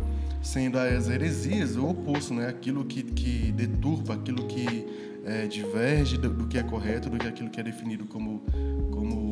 sendo 0.41 0.77
as 0.77 1.09
heresias 1.09 1.75
o 1.75 1.87
oposto, 1.87 2.35
né? 2.35 2.47
Aquilo 2.47 2.85
que, 2.85 3.01
que 3.01 3.51
deturpa, 3.51 4.13
aquilo 4.13 4.45
que 4.45 4.85
é, 5.25 5.47
diverge 5.47 6.17
do, 6.17 6.29
do, 6.29 6.47
que 6.47 6.59
é 6.59 6.63
correto, 6.63 7.09
do 7.09 7.17
que 7.17 7.27
aquilo 7.27 7.49
que 7.49 7.59
é 7.59 7.63
definido 7.63 8.05
como 8.05 8.43
como 8.91 9.26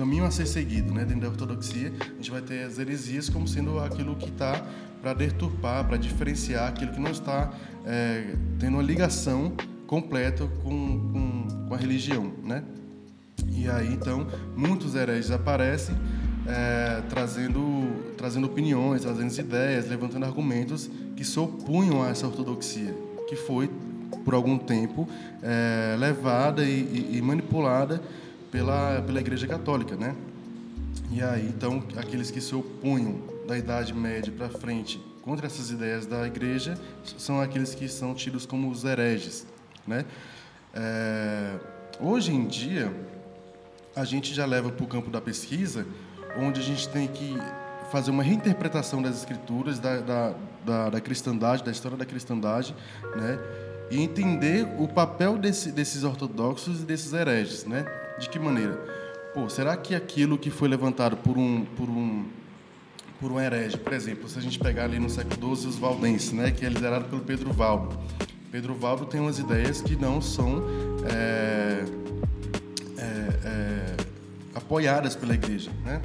caminho 0.00 0.24
a 0.24 0.30
ser 0.30 0.46
seguido, 0.46 0.94
né? 0.94 1.04
Dentro 1.04 1.20
da 1.20 1.28
ortodoxia, 1.28 1.92
a 2.00 2.14
gente 2.14 2.30
vai 2.30 2.40
ter 2.40 2.62
as 2.62 2.78
heresias 2.78 3.28
como 3.28 3.46
sendo 3.46 3.78
aquilo 3.78 4.16
que 4.16 4.30
está 4.30 4.64
para 5.02 5.12
deturpar, 5.12 5.86
para 5.86 5.98
diferenciar 5.98 6.68
aquilo 6.68 6.90
que 6.90 7.00
não 7.00 7.10
está 7.10 7.52
é, 7.84 8.34
tendo 8.58 8.78
uma 8.78 8.82
ligação 8.82 9.52
completa 9.86 10.46
com, 10.62 11.10
com, 11.12 11.66
com, 11.68 11.74
a 11.74 11.76
religião, 11.76 12.32
né? 12.42 12.64
E 13.50 13.68
aí, 13.68 13.92
então, 13.92 14.26
muitos 14.56 14.94
hereges 14.94 15.30
aparecem 15.30 15.94
é, 16.46 17.02
trazendo, 17.10 18.14
trazendo 18.16 18.46
opiniões, 18.46 19.02
trazendo 19.02 19.38
ideias, 19.38 19.86
levantando 19.86 20.24
argumentos 20.24 20.90
que 21.14 21.26
se 21.26 21.38
opunham 21.38 22.02
a 22.02 22.08
essa 22.08 22.26
ortodoxia, 22.26 22.94
que 23.28 23.36
foi, 23.36 23.70
por 24.24 24.32
algum 24.32 24.56
tempo, 24.56 25.06
é, 25.42 25.94
levada 25.98 26.64
e, 26.64 27.10
e, 27.12 27.20
manipulada 27.20 28.00
pela, 28.50 29.02
pela 29.02 29.20
Igreja 29.20 29.46
Católica, 29.46 29.96
né? 29.96 30.14
E 31.10 31.22
aí, 31.22 31.46
então, 31.46 31.82
aqueles 31.96 32.30
que 32.30 32.40
se 32.40 32.54
opunham 32.54 33.20
da 33.46 33.56
Idade 33.56 33.92
Média 33.92 34.32
para 34.36 34.48
frente 34.48 35.00
contra 35.22 35.46
essas 35.46 35.70
ideias 35.70 36.06
da 36.06 36.26
Igreja 36.26 36.78
são 37.18 37.40
aqueles 37.40 37.74
que 37.74 37.88
são 37.88 38.14
tidos 38.14 38.46
como 38.46 38.70
os 38.70 38.84
hereges, 38.84 39.46
né? 39.86 40.04
É, 40.72 41.58
hoje 42.00 42.32
em 42.32 42.46
dia, 42.46 42.92
a 43.94 44.04
gente 44.04 44.32
já 44.32 44.46
leva 44.46 44.70
para 44.70 44.84
o 44.84 44.86
campo 44.86 45.10
da 45.10 45.20
pesquisa, 45.20 45.86
onde 46.38 46.60
a 46.60 46.62
gente 46.62 46.88
tem 46.88 47.08
que 47.08 47.36
fazer 47.90 48.10
uma 48.10 48.22
reinterpretação 48.22 49.02
das 49.02 49.16
escrituras, 49.16 49.80
da, 49.80 49.96
da, 49.98 50.34
da, 50.64 50.90
da 50.90 51.00
cristandade, 51.00 51.64
da 51.64 51.72
história 51.72 51.96
da 51.96 52.06
cristandade, 52.06 52.74
né? 53.16 53.38
E 53.90 54.00
entender 54.00 54.66
o 54.78 54.86
papel 54.86 55.36
desse, 55.36 55.72
desses 55.72 56.04
ortodoxos 56.04 56.82
e 56.82 56.84
desses 56.84 57.12
hereges. 57.12 57.64
Né? 57.64 57.84
De 58.18 58.28
que 58.28 58.38
maneira? 58.38 58.74
Pô, 59.34 59.48
será 59.48 59.76
que 59.76 59.94
aquilo 59.94 60.38
que 60.38 60.50
foi 60.50 60.68
levantado 60.68 61.16
por 61.16 61.36
um, 61.36 61.64
por 61.64 61.88
um, 61.88 62.24
por 63.20 63.30
um 63.30 63.40
herege, 63.40 63.76
por 63.76 63.92
exemplo, 63.92 64.28
se 64.28 64.38
a 64.38 64.42
gente 64.42 64.58
pegar 64.58 64.84
ali 64.84 64.98
no 64.98 65.10
século 65.10 65.56
XII 65.56 65.68
os 65.68 65.76
valdenses, 65.76 66.32
né, 66.32 66.50
que 66.50 66.64
é 66.64 66.68
liderado 66.68 67.04
pelo 67.04 67.20
Pedro 67.20 67.52
Valdo. 67.52 67.96
Pedro 68.50 68.74
Valdo 68.74 69.06
tem 69.06 69.20
umas 69.20 69.38
ideias 69.38 69.80
que 69.80 69.94
não 69.94 70.20
são 70.20 70.64
é, 71.08 71.84
é, 72.98 73.02
é, 73.44 73.96
apoiadas 74.54 75.14
pela 75.14 75.34
igreja, 75.34 75.70
né? 75.84 76.02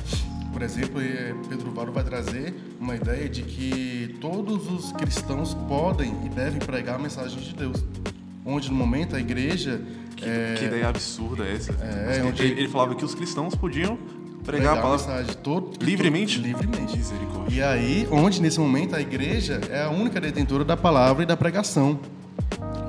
Por 0.56 0.62
exemplo, 0.62 1.02
Pedro 1.50 1.70
Valdo 1.72 1.92
vai 1.92 2.02
trazer 2.02 2.56
uma 2.80 2.96
ideia 2.96 3.28
de 3.28 3.42
que 3.42 4.16
todos 4.22 4.72
os 4.72 4.94
cristãos 4.94 5.54
podem 5.54 6.16
e 6.26 6.30
devem 6.30 6.60
pregar 6.60 6.96
a 6.96 6.98
mensagem 6.98 7.38
de 7.42 7.54
Deus. 7.54 7.84
Onde 8.46 8.72
no 8.72 8.78
momento 8.78 9.18
a 9.18 9.20
igreja. 9.20 9.82
Que, 10.16 10.24
é, 10.24 10.56
que 10.58 10.64
ideia 10.64 10.88
absurda 10.88 11.44
é 11.44 11.56
essa? 11.56 11.74
É, 11.74 12.24
onde... 12.24 12.42
ele, 12.42 12.62
ele, 12.62 12.70
falava 12.70 12.96
que 12.96 13.04
os 13.04 13.14
cristãos 13.14 13.54
podiam 13.54 14.00
pregar, 14.46 14.78
a 14.78 14.82
palavra 14.82 15.06
a 15.06 15.18
mensagem 15.18 15.42
todo, 15.44 15.74
livremente? 15.84 16.38
Todo, 16.38 16.48
livremente. 16.48 17.02
E 17.52 17.62
aí, 17.62 18.08
onde 18.10 18.42
nesse 18.42 18.58
momento 18.58 18.96
a 18.96 19.02
igreja 19.02 19.60
é 19.70 19.84
a 19.84 19.90
única 19.90 20.22
detentora 20.22 20.64
da 20.64 20.78
palavra 20.78 21.24
e 21.24 21.26
da 21.26 21.36
pregação. 21.36 22.00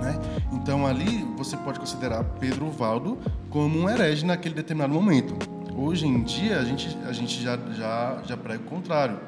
Né? 0.01 0.17
Então 0.53 0.87
ali 0.87 1.27
você 1.37 1.57
pode 1.57 1.81
considerar 1.81 2.23
Pedro 2.39 2.71
Valdo 2.71 3.19
como 3.51 3.77
um 3.77 3.91
herege 3.91 4.25
naquele 4.25 4.55
determinado 4.55 4.95
momento. 4.95 5.56
Hoje 5.79 6.07
em 6.07 6.23
dia, 6.23 6.59
a 6.59 6.65
gente, 6.65 6.97
a 7.07 7.13
gente 7.13 7.43
já, 7.43 7.59
já, 7.77 8.23
já 8.27 8.35
prega 8.35 8.63
o 8.63 8.67
contrário. 8.67 9.21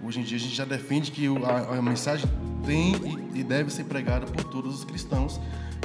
Hoje 0.00 0.20
em 0.20 0.22
dia, 0.22 0.36
a 0.36 0.40
gente 0.40 0.54
já 0.54 0.64
defende 0.64 1.10
que 1.10 1.26
a, 1.26 1.78
a 1.78 1.82
mensagem 1.82 2.30
tem 2.64 2.94
e, 2.94 3.40
e, 3.40 3.42
deve 3.42 3.72
ser 3.72 3.84
pregada 3.84 4.24
por 4.24 4.44
todos 4.44 4.72
os 4.72 4.84
cristãos, 4.84 5.40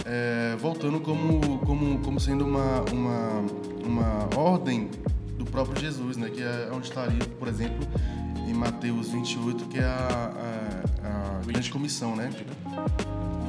é, 0.05 0.55
voltando 0.59 0.99
como, 0.99 1.57
como, 1.65 1.97
como 1.99 2.19
sendo 2.19 2.45
uma, 2.45 2.81
uma, 2.91 3.45
uma 3.83 4.39
ordem 4.39 4.91
do 5.39 5.45
próprio 5.45 5.81
Jesus, 5.81 6.17
né? 6.17 6.29
que 6.29 6.43
é 6.43 6.69
onde 6.71 6.87
está 6.87 7.01
ali, 7.01 7.17
por 7.39 7.47
exemplo, 7.47 7.79
em 8.47 8.53
Mateus 8.53 9.09
28, 9.09 9.65
que 9.65 9.79
é 9.79 9.85
a, 9.85 10.33
a, 11.03 11.39
a 11.39 11.45
grande 11.47 11.71
comissão. 11.71 12.15
Né? 12.15 12.29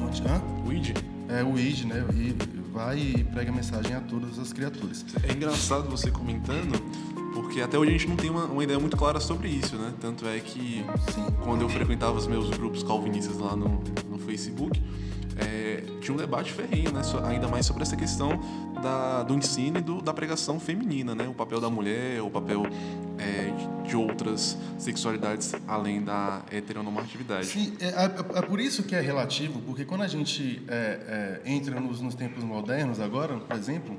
Onde, 0.03 0.23
hã? 0.23 0.41
O 0.65 0.73
ID. 0.73 0.97
É, 1.29 1.43
o 1.43 1.55
ID, 1.59 1.85
né? 1.85 2.03
E, 2.15 2.62
vai 2.73 2.97
e 2.97 3.23
prega 3.23 3.51
a 3.51 3.53
mensagem 3.55 3.95
a 3.95 4.01
todas 4.01 4.39
as 4.39 4.51
criaturas. 4.51 5.05
É 5.29 5.31
engraçado 5.31 5.87
você 5.87 6.09
comentando, 6.09 6.73
porque 7.33 7.61
até 7.61 7.77
hoje 7.77 7.89
a 7.89 7.93
gente 7.93 8.07
não 8.07 8.15
tem 8.15 8.31
uma, 8.31 8.45
uma 8.45 8.63
ideia 8.63 8.79
muito 8.79 8.97
clara 8.97 9.19
sobre 9.19 9.47
isso, 9.47 9.75
né? 9.75 9.93
Tanto 10.01 10.27
é 10.27 10.39
que 10.39 10.83
Sim. 11.13 11.25
quando 11.43 11.61
eu 11.61 11.69
frequentava 11.69 12.17
os 12.17 12.25
meus 12.25 12.49
grupos 12.49 12.81
calvinistas 12.81 13.37
lá 13.37 13.55
no, 13.55 13.83
no 14.09 14.17
Facebook, 14.17 14.81
é, 15.37 15.83
tinha 16.01 16.13
um 16.13 16.17
debate 16.17 16.51
ferrenho, 16.51 16.91
né? 16.91 17.01
Ainda 17.25 17.47
mais 17.47 17.65
sobre 17.65 17.83
essa 17.83 17.95
questão 17.95 18.39
da, 18.83 19.23
do 19.23 19.33
ensino 19.33 19.79
e 19.79 19.81
do, 19.81 20.01
da 20.01 20.13
pregação 20.13 20.59
feminina, 20.59 21.15
né? 21.15 21.27
O 21.27 21.33
papel 21.33 21.59
da 21.59 21.69
mulher, 21.69 22.21
o 22.21 22.29
papel 22.29 22.63
é, 23.17 23.87
de 23.87 23.95
outras 23.95 24.57
sexualidades 24.77 25.53
além 25.67 26.03
da 26.03 26.41
heteronormatividade. 26.51 27.45
Sim, 27.45 27.73
é, 27.79 27.87
é, 27.87 28.39
é, 28.39 28.41
por 28.41 28.59
isso 28.59 28.83
que 28.83 28.95
é 28.95 29.01
relativo, 29.01 29.61
porque 29.61 29.85
quando 29.85 30.01
a 30.01 30.07
gente 30.07 30.61
é, 30.67 31.41
é, 31.45 31.51
entra 31.51 31.79
nos, 31.79 32.01
nos 32.01 32.13
tempos 32.13 32.43
modernos 32.43 32.99
agora, 32.99 33.37
por 33.37 33.55
exemplo, 33.55 33.97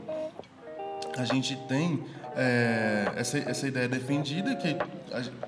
a 1.16 1.24
gente 1.24 1.56
tem 1.68 2.04
é, 2.36 3.12
essa, 3.16 3.38
essa 3.38 3.66
ideia 3.66 3.88
defendida 3.88 4.54
que, 4.56 4.76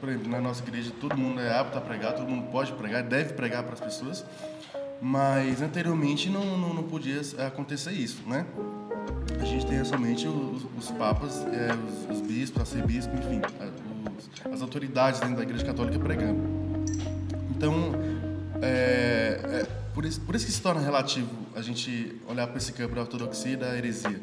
por 0.01 0.09
exemplo, 0.09 0.31
na 0.31 0.41
nossa 0.41 0.63
igreja 0.63 0.93
todo 1.01 1.17
mundo 1.17 1.41
é 1.41 1.59
apto 1.59 1.77
a 1.77 1.81
pregar, 1.81 2.15
todo 2.15 2.29
mundo 2.29 2.51
pode 2.51 2.73
pregar, 2.73 3.03
deve 3.03 3.35
pregar 3.35 3.63
para 3.65 3.75
as 3.75 3.81
pessoas, 3.81 4.25
mas 5.01 5.63
anteriormente 5.63 6.29
não, 6.31 6.59
não, 6.59 6.75
não 6.75 6.83
podia 6.83 7.21
acontecer 7.47 7.93
isso, 7.93 8.23
né? 8.27 8.47
A 9.41 9.45
gente 9.45 9.67
tem 9.67 9.85
somente 9.85 10.27
os, 10.27 10.65
os 10.77 10.91
papas, 10.93 11.45
é, 11.47 11.71
os, 11.75 12.17
os, 12.17 12.27
bispos, 12.27 12.61
arcebispo, 12.61 13.15
enfim, 13.15 13.41
os, 14.17 14.53
as 14.53 14.63
autoridades 14.63 15.21
dentro 15.21 15.37
da 15.37 15.43
Igreja 15.43 15.65
Católica 15.65 15.99
pregando. 15.99 16.41
Então, 17.51 17.93
é, 18.63 19.41
é, 19.43 19.67
por, 19.95 20.05
isso, 20.05 20.21
por 20.21 20.35
isso 20.35 20.47
que 20.47 20.53
se 20.53 20.61
torna 20.61 20.81
relativo 20.81 21.31
a 21.55 21.63
gente 21.63 22.21
olhar 22.29 22.47
para 22.47 22.59
esse 22.59 22.73
campo 22.73 22.95
da 22.95 23.03
ortodoxia 23.03 23.53
e 23.53 23.57
da 23.57 23.77
heresia. 23.77 24.21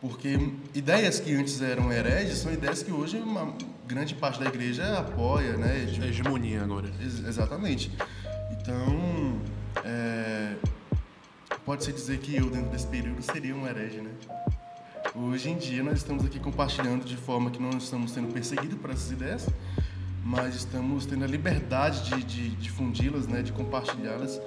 Porque 0.00 0.38
ideias 0.74 1.18
que 1.18 1.34
antes 1.34 1.60
eram 1.60 1.92
hereges 1.92 2.38
são 2.38 2.52
ideias 2.52 2.82
que 2.82 2.92
hoje 2.92 3.16
uma 3.18 3.52
grande 3.86 4.14
parte 4.14 4.38
da 4.38 4.46
igreja 4.46 4.98
apoia, 4.98 5.56
né? 5.56 5.86
De, 5.86 6.00
hegemonia 6.06 6.62
agora. 6.62 6.88
Ex 7.00 7.24
exatamente. 7.26 7.90
Então, 8.52 9.40
é, 9.84 10.54
pode-se 11.64 11.92
dizer 11.92 12.18
que 12.18 12.36
eu, 12.36 12.48
dentro 12.50 12.70
desse 12.70 12.86
período, 12.86 13.22
seria 13.22 13.54
um 13.54 13.66
herege, 13.66 14.00
né? 14.00 14.10
Hoje 15.14 15.50
em 15.50 15.56
dia, 15.56 15.82
nós 15.82 15.98
estamos 15.98 16.24
aqui 16.24 16.38
compartilhando 16.38 17.04
de 17.04 17.16
forma 17.16 17.50
que 17.50 17.60
não 17.60 17.70
estamos 17.76 18.12
sendo 18.12 18.32
perseguidos 18.32 18.78
por 18.78 18.90
essas 18.90 19.10
ideias, 19.10 19.48
mas 20.24 20.54
estamos 20.54 21.06
tendo 21.06 21.24
a 21.24 21.26
liberdade 21.26 22.04
de, 22.04 22.22
de 22.22 22.48
difundi-las, 22.56 23.26
né, 23.26 23.42
de 23.42 23.52
compartilhá-las. 23.52 24.40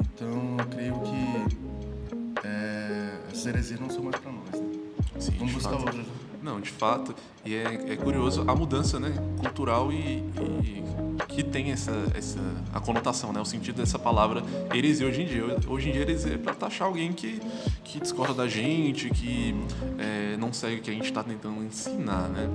Então, 0.00 0.56
eu 0.58 0.66
creio 0.66 1.00
que 1.00 2.46
é, 2.46 3.18
as 3.32 3.46
heresias 3.46 3.80
não 3.80 3.90
são 3.90 4.02
mais 4.04 4.16
para 4.16 4.30
nós. 4.30 4.60
Né? 4.60 4.72
Sim, 5.18 5.32
Vamos 5.38 5.54
buscar 5.54 5.70
fato. 5.70 5.86
outras. 5.86 6.06
Né? 6.06 6.12
Não, 6.44 6.60
de 6.60 6.68
fato. 6.68 7.14
E 7.42 7.54
é, 7.54 7.92
é 7.92 7.96
curioso 7.96 8.44
a 8.46 8.54
mudança 8.54 9.00
né, 9.00 9.14
cultural 9.40 9.90
e, 9.90 10.22
e 10.62 10.84
que 11.26 11.42
tem 11.42 11.72
essa, 11.72 11.90
essa 12.14 12.38
a 12.70 12.78
conotação, 12.80 13.32
né, 13.32 13.40
o 13.40 13.46
sentido 13.46 13.76
dessa 13.76 13.98
palavra 13.98 14.42
heresia 14.74 15.06
hoje 15.06 15.22
em 15.22 15.26
dia. 15.26 15.56
Hoje 15.66 15.88
em 15.88 15.92
dia, 15.92 16.02
heresia 16.02 16.34
é 16.34 16.36
para 16.36 16.52
taxar 16.52 16.86
alguém 16.86 17.14
que, 17.14 17.40
que 17.82 17.98
discorda 17.98 18.34
da 18.34 18.46
gente, 18.46 19.08
que 19.08 19.54
é, 19.98 20.36
não 20.36 20.52
segue 20.52 20.76
o 20.76 20.82
que 20.82 20.90
a 20.90 20.92
gente 20.92 21.06
está 21.06 21.24
tentando 21.24 21.64
ensinar, 21.64 22.28
né? 22.28 22.46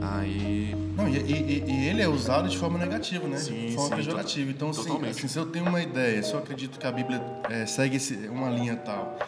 Aí... 0.00 0.74
Não, 0.96 1.06
e, 1.06 1.18
e, 1.18 1.64
e, 1.66 1.88
ele 1.88 2.00
é 2.00 2.08
usado 2.08 2.48
de 2.48 2.56
forma 2.56 2.78
negativa, 2.78 3.28
né? 3.28 3.36
Sim, 3.36 3.66
de 3.66 3.74
forma 3.74 3.90
sim, 3.90 3.96
pejorativa. 3.96 4.50
Então, 4.50 4.70
assim, 4.70 5.06
assim, 5.06 5.28
se 5.28 5.38
eu 5.38 5.44
tenho 5.44 5.66
uma 5.66 5.82
ideia, 5.82 6.22
se 6.22 6.32
eu 6.32 6.38
acredito 6.38 6.78
que 6.78 6.86
a 6.86 6.90
Bíblia 6.90 7.22
é, 7.50 7.66
segue 7.66 7.98
esse, 7.98 8.14
uma 8.28 8.48
linha 8.48 8.74
tal 8.74 9.18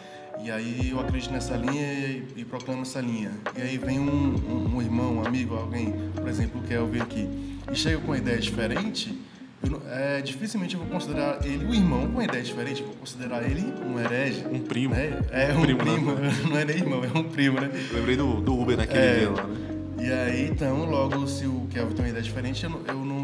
e 0.43 0.49
aí 0.49 0.89
eu 0.89 0.99
acredito 0.99 1.31
nessa 1.31 1.55
linha 1.55 1.93
e, 1.93 2.27
e 2.37 2.45
proclamo 2.45 2.81
essa 2.81 2.99
linha. 2.99 3.31
E 3.55 3.61
aí 3.61 3.77
vem 3.77 3.99
um, 3.99 4.35
um, 4.35 4.75
um, 4.75 4.81
irmão, 4.81 5.17
um 5.17 5.25
amigo, 5.25 5.55
alguém, 5.55 5.93
por 6.15 6.27
exemplo, 6.27 6.61
o 6.61 6.63
Kelvin 6.63 6.99
aqui, 6.99 7.29
e 7.71 7.75
chega 7.75 7.99
com 7.99 8.07
uma 8.07 8.17
ideia 8.17 8.39
diferente, 8.39 9.17
eu, 9.63 9.81
é, 9.89 10.21
dificilmente 10.21 10.73
eu 10.73 10.81
vou 10.81 10.89
considerar 10.89 11.45
ele 11.45 11.63
um 11.63 11.73
irmão 11.73 12.07
com 12.07 12.13
uma 12.13 12.23
ideia 12.23 12.43
diferente, 12.43 12.81
eu 12.81 12.87
vou 12.87 12.95
considerar 12.95 13.43
ele 13.43 13.71
um 13.85 13.99
herege. 13.99 14.43
Um 14.51 14.59
primo. 14.59 14.95
Né? 14.95 15.21
É, 15.29 15.53
um 15.53 15.61
primo, 15.61 15.79
primo 15.79 16.11
né? 16.15 16.31
não 16.49 16.57
é 16.57 16.65
nem 16.65 16.77
irmão, 16.77 17.03
é 17.03 17.17
um 17.17 17.23
primo, 17.23 17.61
né? 17.61 17.69
lembrei 17.93 18.15
do, 18.15 18.41
do 18.41 18.59
Uber 18.59 18.75
naquele 18.75 18.99
é, 18.99 19.19
dia 19.19 19.29
lá, 19.29 19.43
né? 19.43 19.71
E 19.99 20.11
aí, 20.11 20.49
então, 20.49 20.83
logo, 20.85 21.27
se 21.27 21.45
o 21.45 21.67
Kelvin 21.69 21.93
tem 21.93 22.05
uma 22.05 22.09
ideia 22.09 22.23
diferente, 22.23 22.63
eu 22.63 22.71
não, 22.71 22.81
eu 22.87 23.05
não, 23.05 23.17
eu 23.19 23.20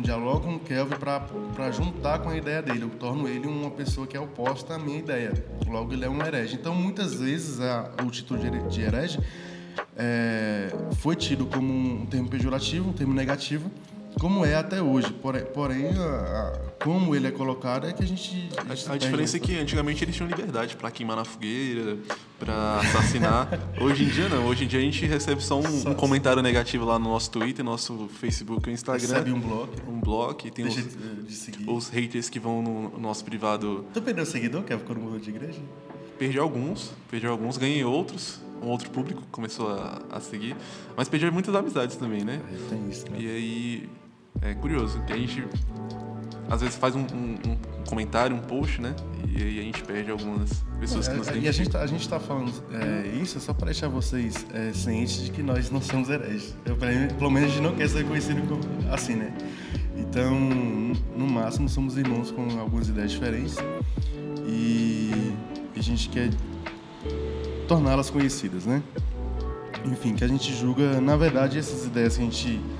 não 0.00 0.02
dialogo 0.02 0.40
com 0.40 0.54
o 0.54 0.58
Kelvin 0.58 0.96
para 1.54 1.70
juntar 1.70 2.20
com 2.20 2.30
a 2.30 2.36
ideia 2.36 2.62
dele. 2.62 2.82
Eu 2.82 2.90
torno 2.90 3.28
ele 3.28 3.46
uma 3.46 3.70
pessoa 3.70 4.06
que 4.06 4.16
é 4.16 4.20
oposta 4.20 4.74
à 4.74 4.78
minha 4.78 4.98
ideia. 4.98 5.32
Logo, 5.66 5.92
ele 5.92 6.04
é 6.04 6.08
um 6.08 6.24
herege. 6.24 6.54
Então, 6.54 6.74
muitas 6.74 7.14
vezes, 7.14 7.60
a, 7.60 7.90
o 8.04 8.10
título 8.10 8.40
de 8.68 8.80
herege 8.80 9.20
é, 9.96 10.70
foi 10.96 11.14
tido 11.14 11.44
como 11.46 11.72
um 11.72 12.06
termo 12.06 12.28
pejorativo, 12.28 12.88
um 12.88 12.92
termo 12.92 13.12
negativo, 13.12 13.70
como 14.18 14.44
é 14.44 14.54
até 14.54 14.82
hoje. 14.82 15.12
Porém, 15.12 15.44
porém 15.44 15.86
a, 15.96 16.02
a, 16.02 16.58
como 16.82 17.14
ele 17.14 17.26
é 17.26 17.30
colocado 17.30 17.86
é 17.86 17.92
que 17.92 18.02
a 18.02 18.06
gente. 18.06 18.48
A, 18.56 18.74
gente 18.74 18.90
a, 18.90 18.96
diferença 18.96 19.36
é 19.36 19.40
que 19.40 19.56
antigamente 19.58 20.04
eles 20.04 20.16
tinham 20.16 20.28
liberdade 20.28 20.76
para 20.76 20.90
queimar 20.90 21.16
na 21.16 21.24
fogueira, 21.24 21.98
para 22.38 22.80
assassinar. 22.80 23.48
hoje 23.80 24.04
em 24.04 24.08
dia 24.08 24.28
não. 24.28 24.46
Hoje 24.46 24.64
em 24.64 24.66
dia 24.66 24.80
a 24.80 24.82
gente 24.82 25.04
recebe 25.06 25.42
só 25.42 25.58
um, 25.58 25.62
só, 25.62 25.90
um 25.90 25.94
comentário 25.94 26.42
negativo 26.42 26.84
lá 26.84 26.98
no 26.98 27.10
nosso 27.10 27.30
Twitter, 27.30 27.64
nosso 27.64 28.08
Facebook 28.08 28.68
e 28.68 28.72
Instagram. 28.72 29.08
Recebe 29.08 29.32
um 29.32 29.40
bloco. 29.40 29.72
Um 29.88 30.00
bloco 30.00 30.46
e 30.46 30.50
tem 30.50 30.66
os, 30.66 30.76
os, 31.66 31.88
haters 31.88 32.28
que 32.28 32.38
vão 32.38 32.62
no 32.62 32.98
nosso 32.98 33.24
privado. 33.24 33.84
Tu 33.92 34.02
perdeu 34.02 34.26
seguidor, 34.26 34.62
Kevin, 34.64 34.84
quando 34.84 35.00
mudou 35.00 35.18
de 35.18 35.30
igreja? 35.30 35.60
Perdi 36.18 36.38
alguns, 36.38 36.92
perdi 37.10 37.26
alguns, 37.26 37.56
ganhei 37.56 37.84
outros 37.84 38.40
um 38.62 38.68
outro 38.68 38.90
público 38.90 39.22
começou 39.30 39.70
a, 39.70 40.02
a 40.10 40.20
seguir, 40.20 40.54
mas 40.96 41.08
perdi 41.08 41.30
muitas 41.30 41.54
amizades 41.54 41.96
também, 41.96 42.24
né? 42.24 42.40
Tem 42.68 42.90
isso, 42.90 43.10
né? 43.10 43.16
E 43.18 43.26
aí 43.26 43.88
é 44.42 44.54
curioso 44.54 45.00
que 45.02 45.12
a 45.12 45.16
gente 45.16 45.44
às 46.48 46.60
vezes 46.62 46.76
faz 46.76 46.96
um, 46.96 47.00
um- 47.00 47.38
um 47.52 47.56
comentário, 47.88 48.34
um 48.34 48.40
post, 48.40 48.80
né? 48.80 48.94
E 49.28 49.42
aí 49.42 49.60
a 49.60 49.62
gente 49.62 49.82
perde 49.84 50.10
algumas 50.10 50.64
pessoas 50.80 51.06
que 51.08 51.14
nos 51.14 51.28
É, 51.28 51.36
e 51.38 51.48
a 51.48 51.52
gente, 51.52 51.70
tá- 51.70 51.80
a 51.80 51.86
gente 51.86 52.08
tá 52.08 52.18
falando 52.18 52.52
é, 52.72 53.06
isso 53.22 53.38
só 53.40 53.52
para 53.54 53.66
deixar 53.66 53.88
vocês 53.88 54.44
é, 54.52 54.72
cientes 54.72 55.22
de 55.24 55.30
que 55.30 55.42
nós 55.42 55.70
não 55.70 55.80
somos 55.80 56.08
hereges. 56.08 56.54
Eu, 56.64 56.76
pelo 56.76 56.92
menos- 56.92 57.12
pelo 57.14 57.30
menos 57.30 57.50
a 57.50 57.52
gente 57.54 57.62
não 57.62 57.74
quer 57.76 57.88
ser 57.88 58.04
conhecido 58.04 58.42
como, 58.48 58.60
assim, 58.92 59.14
né? 59.14 59.32
Então, 59.96 60.34
no 61.16 61.26
máximo, 61.28 61.68
somos 61.68 61.96
irmãos 61.96 62.30
com 62.32 62.58
algumas 62.58 62.88
ideias 62.88 63.12
diferentes 63.12 63.56
e 64.46 65.32
a 65.76 65.80
gente 65.82 66.08
quer 66.08 66.30
torná-las 67.68 68.10
conhecidas, 68.10 68.66
né? 68.66 68.82
Enfim, 69.84 70.14
que 70.14 70.24
a 70.24 70.28
gente 70.28 70.52
julga, 70.54 71.00
na 71.00 71.16
verdade, 71.16 71.58
essas 71.58 71.84
ideias 71.86 72.16
que 72.16 72.22
a 72.22 72.24
gente, 72.24 72.60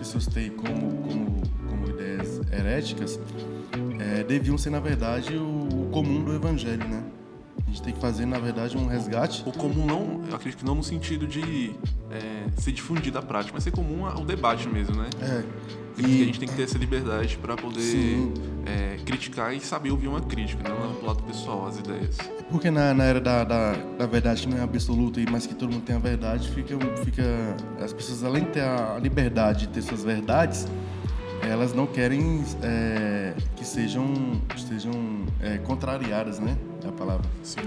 pessoas 0.00 0.26
têm 0.26 0.50
como, 0.50 1.02
como, 1.02 1.42
como 1.68 1.88
ideias 1.90 2.40
heréticas, 2.50 3.20
é, 3.98 4.24
deviam 4.24 4.56
ser, 4.56 4.70
na 4.70 4.80
verdade, 4.80 5.36
o, 5.36 5.84
o 5.84 5.90
comum 5.92 6.24
do 6.24 6.34
evangelho, 6.34 6.88
né? 6.88 7.04
A 7.58 7.70
gente 7.70 7.82
tem 7.82 7.92
que 7.92 8.00
fazer, 8.00 8.24
na 8.24 8.38
verdade, 8.38 8.76
um 8.76 8.86
resgate. 8.86 9.44
O 9.46 9.52
comum 9.52 9.84
não, 9.86 10.24
eu 10.28 10.34
acredito 10.34 10.60
que 10.60 10.64
não 10.64 10.74
no 10.74 10.82
sentido 10.82 11.26
de 11.26 11.74
é, 12.10 12.46
ser 12.56 12.72
difundido 12.72 13.18
a 13.18 13.22
prática, 13.22 13.52
mas 13.54 13.62
ser 13.62 13.70
comum 13.70 14.06
ao 14.06 14.24
debate 14.24 14.66
mesmo, 14.68 14.96
né? 14.96 15.10
É. 15.20 15.44
E... 15.98 16.22
a 16.22 16.24
gente 16.24 16.40
tem 16.40 16.48
que 16.48 16.54
ter 16.54 16.62
essa 16.62 16.78
liberdade 16.78 17.36
para 17.36 17.56
poder 17.56 18.32
é, 18.64 18.96
criticar 19.04 19.54
e 19.54 19.60
saber 19.60 19.90
ouvir 19.90 20.08
uma 20.08 20.22
crítica, 20.22 20.66
não 20.66 20.80
levar 20.80 20.94
pro 20.94 21.06
lado 21.06 21.22
pessoal 21.24 21.66
as 21.66 21.78
ideias. 21.78 22.16
Porque 22.50 22.70
na, 22.70 22.92
na 22.92 23.04
era 23.04 23.20
da, 23.20 23.44
da, 23.44 23.72
da 23.72 24.06
verdade 24.06 24.42
que 24.42 24.48
não 24.48 24.58
é 24.58 24.62
absoluta, 24.62 25.20
e 25.20 25.26
mas 25.30 25.46
que 25.46 25.54
todo 25.54 25.72
mundo 25.72 25.84
tem 25.84 25.94
a 25.94 26.00
verdade, 26.00 26.50
fica, 26.50 26.74
fica 27.04 27.22
as 27.82 27.92
pessoas 27.92 28.24
além 28.24 28.44
de 28.44 28.50
ter 28.50 28.62
a 28.62 28.98
liberdade 29.00 29.66
de 29.66 29.68
ter 29.68 29.82
suas 29.82 30.02
verdades, 30.02 30.66
elas 31.42 31.72
não 31.72 31.86
querem 31.86 32.44
é, 32.62 33.34
que 33.56 33.64
sejam, 33.64 34.42
sejam 34.56 34.92
é, 35.40 35.58
contrariadas, 35.58 36.38
né? 36.38 36.56
É 36.84 36.88
a 36.88 36.92
palavra. 36.92 37.28
Sim. 37.42 37.60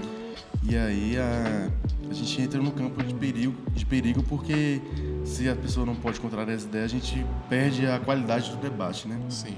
E 0.62 0.76
aí 0.76 1.18
a, 1.18 1.70
a 2.08 2.14
gente 2.14 2.40
entra 2.40 2.60
no 2.60 2.70
campo 2.70 3.02
de 3.02 3.14
perigo, 3.14 3.54
de 3.72 3.84
perigo 3.84 4.22
porque 4.22 4.80
se 5.24 5.48
a 5.48 5.56
pessoa 5.56 5.84
não 5.84 5.94
pode 5.94 6.20
contrariar 6.20 6.56
as 6.56 6.64
ideias, 6.64 6.86
a 6.86 6.94
gente 6.94 7.26
perde 7.48 7.86
a 7.86 7.98
qualidade 7.98 8.50
do 8.50 8.56
debate, 8.58 9.08
né? 9.08 9.18
Sim. 9.28 9.56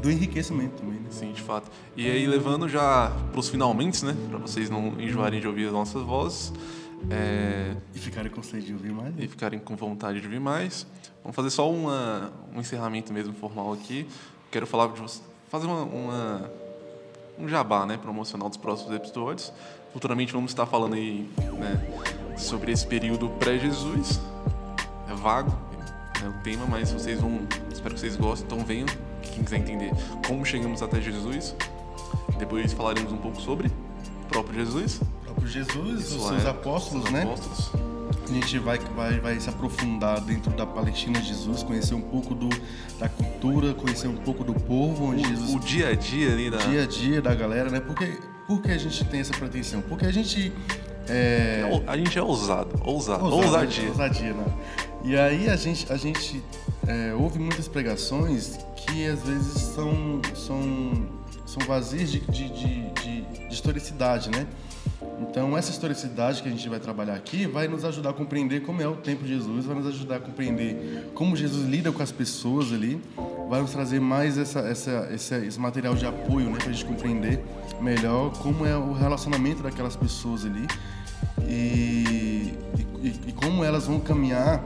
Do 0.00 0.10
enriquecimento 0.10 0.80
também, 0.80 0.98
né? 1.00 1.06
Sim, 1.10 1.32
de 1.32 1.42
fato. 1.42 1.70
E 1.96 2.10
aí, 2.10 2.26
levando 2.26 2.68
já 2.68 3.12
pros 3.32 3.48
finalmente, 3.48 4.04
né? 4.04 4.16
Para 4.30 4.38
vocês 4.38 4.68
não 4.70 5.00
enjoarem 5.00 5.40
de 5.40 5.46
ouvir 5.46 5.66
as 5.66 5.72
nossas 5.72 6.02
vozes 6.02 6.52
é, 7.10 7.74
E 7.94 7.98
ficarem 7.98 8.30
com 8.30 8.42
sede 8.42 8.66
de 8.66 8.72
ouvir 8.72 8.92
mais. 8.92 9.12
e 9.18 9.26
ficarem 9.28 9.58
com 9.58 9.76
vontade 9.76 10.20
de 10.20 10.26
ouvir 10.26 10.40
mais, 10.40 10.86
vamos 11.22 11.34
fazer 11.36 11.50
só 11.50 11.70
uma, 11.70 12.32
um 12.54 12.60
encerramento 12.60 13.12
mesmo 13.12 13.34
formal 13.34 13.72
aqui. 13.72 14.06
Quero 14.50 14.66
falar 14.66 14.88
de 14.88 15.00
você, 15.00 15.20
fazer 15.50 15.66
uma, 15.66 15.82
uma- 15.82 16.50
um 17.38 17.48
jabá, 17.48 17.84
né? 17.86 17.96
Promocional 17.96 18.48
dos 18.48 18.58
próximos 18.58 18.94
episódios. 18.94 19.52
Futuramente 19.92 20.32
vamos 20.32 20.52
estar 20.52 20.64
falando 20.66 20.94
aí, 20.94 21.28
né? 21.58 22.34
Sobre 22.38 22.72
esse 22.72 22.86
período 22.86 23.28
pré-Jesus. 23.30 24.20
É 25.10 25.14
vago 25.14 25.50
né, 26.22 26.28
o 26.28 26.42
tema, 26.42 26.64
mas 26.66 26.90
vocês 26.92 27.20
vão. 27.20 27.40
Espero 27.70 27.94
que 27.94 28.00
vocês 28.00 28.16
gostem, 28.16 28.46
então 28.46 28.64
venham. 28.64 28.86
Quem 29.22 29.42
quiser 29.44 29.58
entender 29.58 29.90
como 30.26 30.44
chegamos 30.44 30.82
até 30.82 31.00
Jesus. 31.00 31.54
Depois 32.38 32.72
falaremos 32.72 33.12
um 33.12 33.16
pouco 33.18 33.40
sobre 33.40 33.68
o 33.68 34.26
próprio 34.28 34.54
Jesus. 34.64 35.00
O 35.00 35.24
próprio 35.24 35.48
Jesus, 35.48 36.00
Isso 36.00 36.18
os 36.18 36.28
seus 36.28 36.44
é, 36.44 36.48
apóstolos, 36.50 37.04
os 37.04 37.10
né? 37.10 37.22
apóstolos. 37.22 37.70
A 38.28 38.34
gente 38.34 38.58
vai, 38.60 38.78
vai, 38.78 39.20
vai 39.20 39.38
se 39.40 39.48
aprofundar 39.50 40.20
dentro 40.22 40.50
da 40.52 40.64
Palestina 40.64 41.20
de 41.20 41.28
Jesus, 41.28 41.62
conhecer 41.62 41.94
um 41.94 42.00
pouco 42.00 42.34
do, 42.34 42.48
da 42.98 43.06
cultura, 43.08 43.74
conhecer 43.74 44.08
um 44.08 44.16
pouco 44.16 44.42
do 44.42 44.54
povo, 44.54 45.10
onde 45.10 45.22
Jesus 45.28 45.50
O, 45.50 45.56
o 45.56 45.60
dia 45.60 45.88
a 45.90 45.94
dia 45.94 46.32
ali 46.32 46.50
da. 46.50 46.56
dia 46.56 46.82
a 46.82 46.86
dia 46.86 47.20
da 47.20 47.34
galera, 47.34 47.68
né? 47.68 47.80
Porque, 47.80 48.18
por 48.46 48.62
que 48.62 48.70
a 48.70 48.78
gente 48.78 49.04
tem 49.04 49.20
essa 49.20 49.34
pretensão? 49.34 49.82
Porque 49.82 50.06
a 50.06 50.12
gente. 50.12 50.50
É, 51.08 51.62
A 51.86 51.96
gente 51.96 52.16
é 52.16 52.22
ousado, 52.22 52.80
ousado, 52.84 53.24
Ousado, 53.24 53.44
ousadia. 53.44 53.88
Ousadia, 53.88 54.32
né? 54.32 54.44
E 55.04 55.16
aí 55.16 55.48
a 55.48 55.56
gente, 55.56 55.92
a 55.92 55.96
gente 55.96 56.42
é, 56.86 57.12
ouve 57.14 57.38
muitas 57.38 57.66
pregações 57.68 58.58
que 58.76 59.06
às 59.06 59.20
vezes 59.22 59.60
são, 59.60 60.20
são, 60.34 61.08
são 61.44 61.66
vazias 61.66 62.10
de, 62.10 62.20
de, 62.20 62.48
de, 62.50 62.90
de- 62.90 63.22
de 63.48 63.54
historicidade, 63.54 64.30
né? 64.30 64.46
Então 65.20 65.56
essa 65.56 65.70
historicidade 65.70 66.42
que 66.42 66.48
a 66.48 66.50
gente 66.50 66.68
vai 66.68 66.80
trabalhar 66.80 67.14
aqui 67.14 67.46
vai 67.46 67.68
nos 67.68 67.84
ajudar 67.84 68.10
a 68.10 68.12
compreender 68.12 68.62
como 68.62 68.80
é 68.82 68.86
o 68.88 68.96
tempo 68.96 69.22
de 69.24 69.30
Jesus, 69.34 69.64
vai 69.66 69.76
nos 69.76 69.86
ajudar 69.86 70.16
a 70.16 70.20
compreender 70.20 71.10
como 71.14 71.36
Jesus 71.36 71.68
lida 71.68 71.92
com 71.92 72.02
as 72.02 72.10
pessoas 72.12 72.72
ali, 72.72 73.00
vai 73.48 73.60
nos 73.60 73.70
trazer 73.70 74.00
mais 74.00 74.36
essa, 74.38 74.60
essa, 74.60 75.08
esse, 75.12 75.34
esse 75.46 75.60
material 75.60 75.94
de 75.94 76.06
apoio, 76.06 76.50
né, 76.50 76.58
para 76.58 76.70
a 76.70 76.72
gente 76.72 76.84
compreender 76.84 77.40
melhor 77.80 78.32
como 78.38 78.64
é 78.66 78.76
o 78.76 78.92
relacionamento 78.92 79.62
daquelas 79.62 79.94
pessoas 79.96 80.44
ali 80.44 80.66
e, 81.46 82.54
e, 83.02 83.20
e 83.28 83.32
como 83.32 83.62
elas 83.64 83.86
vão 83.86 84.00
caminhar 84.00 84.62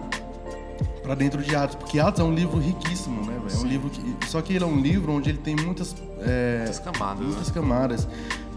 para 1.07 1.15
dentro 1.15 1.41
de 1.41 1.55
Atos, 1.55 1.77
porque 1.77 2.01
Atos 2.01 2.21
é 2.21 2.25
um 2.25 2.35
livro 2.35 2.59
riquíssimo, 2.59 3.25
né? 3.25 3.39
É 3.55 3.57
um 3.59 3.65
livro 3.67 3.89
que, 3.89 4.27
só 4.27 4.43
que 4.43 4.53
ele 4.55 4.65
é 4.65 4.67
um 4.67 4.81
livro 4.81 5.13
onde 5.13 5.31
ele 5.31 5.39
tem 5.39 5.55
muitas 5.55 5.95
é, 6.21 6.57
Muitas 6.65 6.81
camadas, 6.81 7.21
né? 7.21 7.27
muitas 7.27 7.51
camadas, 7.53 8.09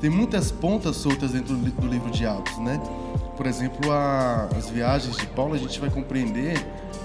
tem 0.02 0.10
muitas 0.10 0.52
pontas 0.52 0.96
soltas 0.96 1.32
dentro 1.32 1.56
do 1.56 1.64
li- 1.66 1.72
do 1.72 1.88
livro 1.88 2.10
de 2.10 2.26
Atos, 2.26 2.58
né? 2.58 2.82
Por 3.38 3.46
exemplo, 3.46 3.92
a- 3.92 4.50
as 4.58 4.68
viagens 4.68 5.16
de 5.16 5.28
Paulo, 5.28 5.54
a 5.54 5.58
gente 5.60 5.80
vai 5.80 5.92
compreender 5.92 6.58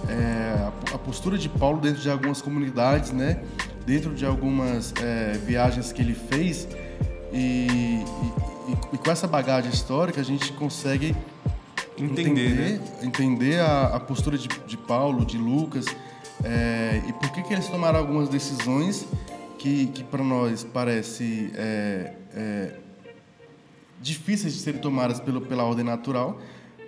é, 0.09 0.57
a, 0.93 0.95
a 0.95 0.99
postura 0.99 1.37
de 1.37 1.49
Paulo 1.51 1.79
dentro 1.79 2.01
de 2.01 2.11
algumas 2.11 2.41
comunidades, 2.41 3.11
né? 3.13 3.43
Dentro 3.85 4.15
de 4.15 4.25
algumas 4.25 4.95
é, 5.03 5.33
viagens 5.47 5.93
que 5.93 6.01
ele 6.01 6.15
fez 6.15 6.67
e, 7.31 7.37
e- 7.37 8.05
e- 8.73 8.77
e 8.95 8.99
com 8.99 9.11
essa 9.11 9.27
bagagem 9.27 9.71
histórica 9.71 10.23
a 10.23 10.25
gente 10.25 10.53
consegue 10.55 11.15
Entender, 11.97 12.55
né? 12.55 12.81
entender 13.03 13.61
a, 13.61 13.87
a 13.97 14.01
postura 14.01 14.37
de, 14.37 14.49
de 14.67 14.77
Paulo, 14.77 15.25
de 15.25 15.39
Lucas, 15.39 15.85
é, 16.43 17.01
e 17.09 17.13
por 17.13 17.31
que, 17.31 17.43
que 17.43 17.53
eles 17.53 17.69
tomaram 17.69 17.99
algumas 18.01 18.29
decisões 18.29 19.07
que, 19.59 19.87
que 19.89 20.03
para 20.03 20.23
nós 20.25 20.65
parece 20.65 21.51
é, 21.55 22.13
é, 22.35 22.77
difíceis 24.01 24.55
de 24.55 24.61
serem 24.61 24.81
tomadas 24.81 25.21
pelo, 25.21 25.41
pela 25.41 25.63
ordem 25.65 25.85
natural, 25.85 26.41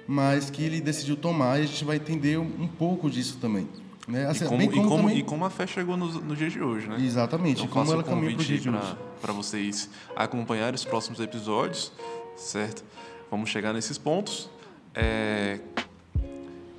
mas 0.07 0.51
que 0.51 0.63
ele 0.63 0.81
decidiu 0.81 1.17
tomar 1.17 1.59
e 1.61 1.63
a 1.63 1.67
gente 1.67 1.85
vai 1.85 1.97
entender 1.97 2.39
um, 2.39 2.43
um 2.61 2.67
pouco 2.69 3.09
disso 3.09 3.39
também. 3.41 3.69
Né? 4.07 4.23
E 4.23 4.27
Assim, 4.27 4.45
como, 4.47 4.59
bem 4.59 4.69
e, 4.69 4.73
como, 4.73 4.97
também- 4.97 5.19
e 5.19 5.23
como 5.23 5.45
a 5.45 5.51
fé 5.51 5.67
chegou 5.67 5.97
nos, 5.97 6.15
no 6.23 6.37
dia 6.37 6.49
de 6.51 6.61
hoje, 6.63 6.89
né? 6.89 6.97
Exatamente, 7.01 7.63
Então 7.63 7.69
como 7.73 7.93
ela 7.93 8.03
caminha 8.05 8.33
para 8.35 8.43
o 8.43 8.45
dia 8.45 8.59
de 8.59 8.69
hoje. 8.71 8.97
para 9.21 9.33
vocês 9.33 9.89
acompanharem 10.15 10.75
os 10.75 10.85
próximos 10.85 11.19
episódios, 11.21 11.93
certo? 12.37 12.85
Vamos 13.31 13.51
chegar 13.51 13.73
nesses 13.73 13.99
pontos. 13.99 14.49
É, 14.97 15.59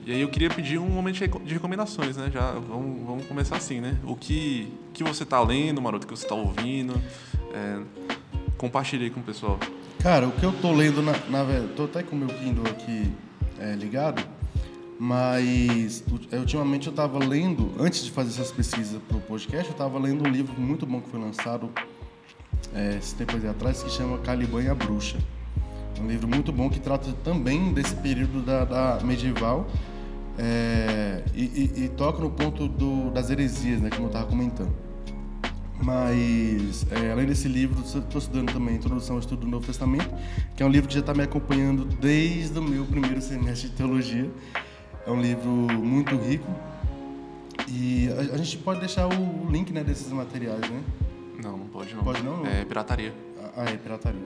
E 0.06 0.12
aí 0.14 0.22
eu 0.22 0.30
queria 0.30 0.50
pedir 0.50 0.78
um 0.78 0.90
momento 0.90 1.16
de 1.16 1.20
reco- 1.22 1.40
de 1.42 1.54
recomendações, 1.54 2.16
né? 2.16 2.30
Já 2.34 2.52
vamos, 2.54 3.06
vamos 3.06 3.26
começar 3.26 3.58
assim, 3.58 3.82
né? 3.82 3.98
O 4.06 4.16
que, 4.16 4.72
que 4.94 5.04
você 5.04 5.24
está 5.24 5.42
lendo, 5.42 5.82
Maroto, 5.82 6.06
o 6.06 6.08
que 6.08 6.18
você 6.18 6.24
está 6.24 6.34
ouvindo. 6.34 6.94
É... 7.54 7.82
Compartilhe 8.58 9.10
com 9.10 9.20
o 9.20 9.24
pessoal. 9.24 9.60
Cara, 10.02 10.26
o 10.28 10.32
que 10.32 10.46
eu 10.46 10.54
tô 10.54 10.72
lendo, 10.72 11.02
na, 11.02 11.12
na 11.12 11.46
tô 11.76 11.84
até 11.84 12.02
com 12.04 12.16
o 12.16 12.20
meu 12.20 12.30
Kindle 12.30 12.66
aqui 12.68 13.12
é, 13.60 13.74
ligado, 13.74 14.24
mas 15.00 16.04
é, 16.32 16.38
ultimamente 16.38 16.88
eu 16.88 16.94
tava 16.94 17.20
lendo, 17.20 17.74
antes 17.80 18.06
de 18.06 18.12
fazer 18.12 18.30
essas 18.30 18.52
pesquisas 18.52 19.02
pro 19.08 19.20
podcast, 19.20 19.70
eu 19.70 19.76
tava 19.78 20.00
lendo 20.00 20.24
um 20.28 20.32
livro 20.32 20.60
muito 20.60 20.86
bom 20.86 21.02
que 21.02 21.10
foi 21.10 21.20
lançado 21.20 21.70
é, 22.74 22.96
esse 22.98 23.14
tempo 23.16 23.36
atrás, 23.48 23.84
que 23.84 23.90
chama 23.92 24.18
Caliban 24.20 24.64
e 24.64 24.70
a 24.70 24.76
Bruxa. 24.76 25.18
Um 26.00 26.08
livro 26.08 26.28
muito 26.28 26.52
bom 26.52 26.70
que 26.70 26.80
trata 26.80 27.12
também 27.24 27.74
desse 27.74 27.96
período 27.96 28.42
da, 28.42 28.66
da 28.66 29.00
medieval 29.04 29.68
é, 30.38 31.24
e, 31.34 31.44
e- 31.76 31.84
e 31.86 31.90
toca 31.90 32.22
no 32.22 32.30
ponto 32.30 32.68
do, 32.68 33.10
das 33.12 33.30
heresias, 33.30 33.82
né, 33.82 33.90
como 33.90 34.08
eu 34.08 34.12
tava 34.12 34.26
comentando. 34.28 34.72
Mas, 35.82 36.86
é, 36.92 37.12
além 37.12 37.26
desse 37.28 37.48
livro, 37.48 37.82
estou 37.84 38.18
estudando 38.20 38.52
também 38.52 38.76
Introdução 38.76 39.16
ao 39.16 39.20
Estudo 39.20 39.42
do 39.42 39.48
Novo 39.48 39.66
Testamento, 39.66 40.10
que 40.56 40.64
é 40.64 40.66
um 40.66 40.70
livro 40.70 40.88
que 40.88 40.94
já 40.94 41.02
está 41.02 41.14
me 41.14 41.22
acompanhando 41.24 41.86
desde 41.86 42.58
o 42.58 42.64
meu 42.64 42.84
primeiro 42.86 43.22
semestre 43.22 43.70
de 43.70 43.76
teologia. 43.76 44.30
É 45.06 45.12
um 45.12 45.22
livro 45.22 45.50
muito 45.50 46.16
rico. 46.16 46.48
E 47.68 48.10
a, 48.32 48.36
a 48.36 48.38
gente 48.38 48.58
pode 48.58 48.80
deixar 48.80 49.08
o 49.08 49.50
link 49.52 49.72
né, 49.72 49.84
desses 49.84 50.12
materiais, 50.12 50.62
né? 50.62 50.82
Não, 51.44 51.58
não 51.58 51.68
pode 51.68 51.94
não. 51.94 52.04
Pode 52.04 52.24
não? 52.24 52.46
É 52.46 52.66
pirataria. 52.66 53.14
Ah, 53.56 53.66
é 53.66 53.78
pirataria. 53.78 54.22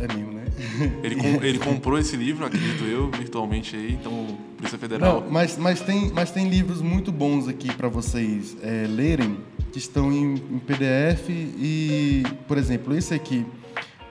É 0.00 0.06
mesmo, 0.14 0.32
né? 0.32 0.44
Ele, 1.02 1.16
com- 1.16 1.44
ele 1.44 1.58
comprou 1.58 1.98
esse 1.98 2.16
livro, 2.16 2.44
acredito 2.44 2.84
eu, 2.84 3.10
virtualmente 3.10 3.74
aí, 3.76 3.92
então 3.94 4.26
Polícia 4.56 4.78
Federal. 4.78 5.20
Não, 5.22 5.30
mas, 5.30 5.56
mas, 5.56 5.80
tem, 5.80 6.10
mas 6.12 6.30
tem 6.30 6.48
livros 6.48 6.80
muito 6.82 7.10
bons 7.12 7.46
aqui 7.48 7.72
para 7.74 7.88
vocês 7.88 8.56
é, 8.62 8.86
lerem, 8.88 9.38
que 9.72 9.78
estão 9.78 10.10
em, 10.12 10.34
em 10.34 10.58
PDF 10.58 11.28
e, 11.30 12.22
por 12.46 12.58
exemplo, 12.58 12.94
esse 12.96 13.14
aqui, 13.14 13.44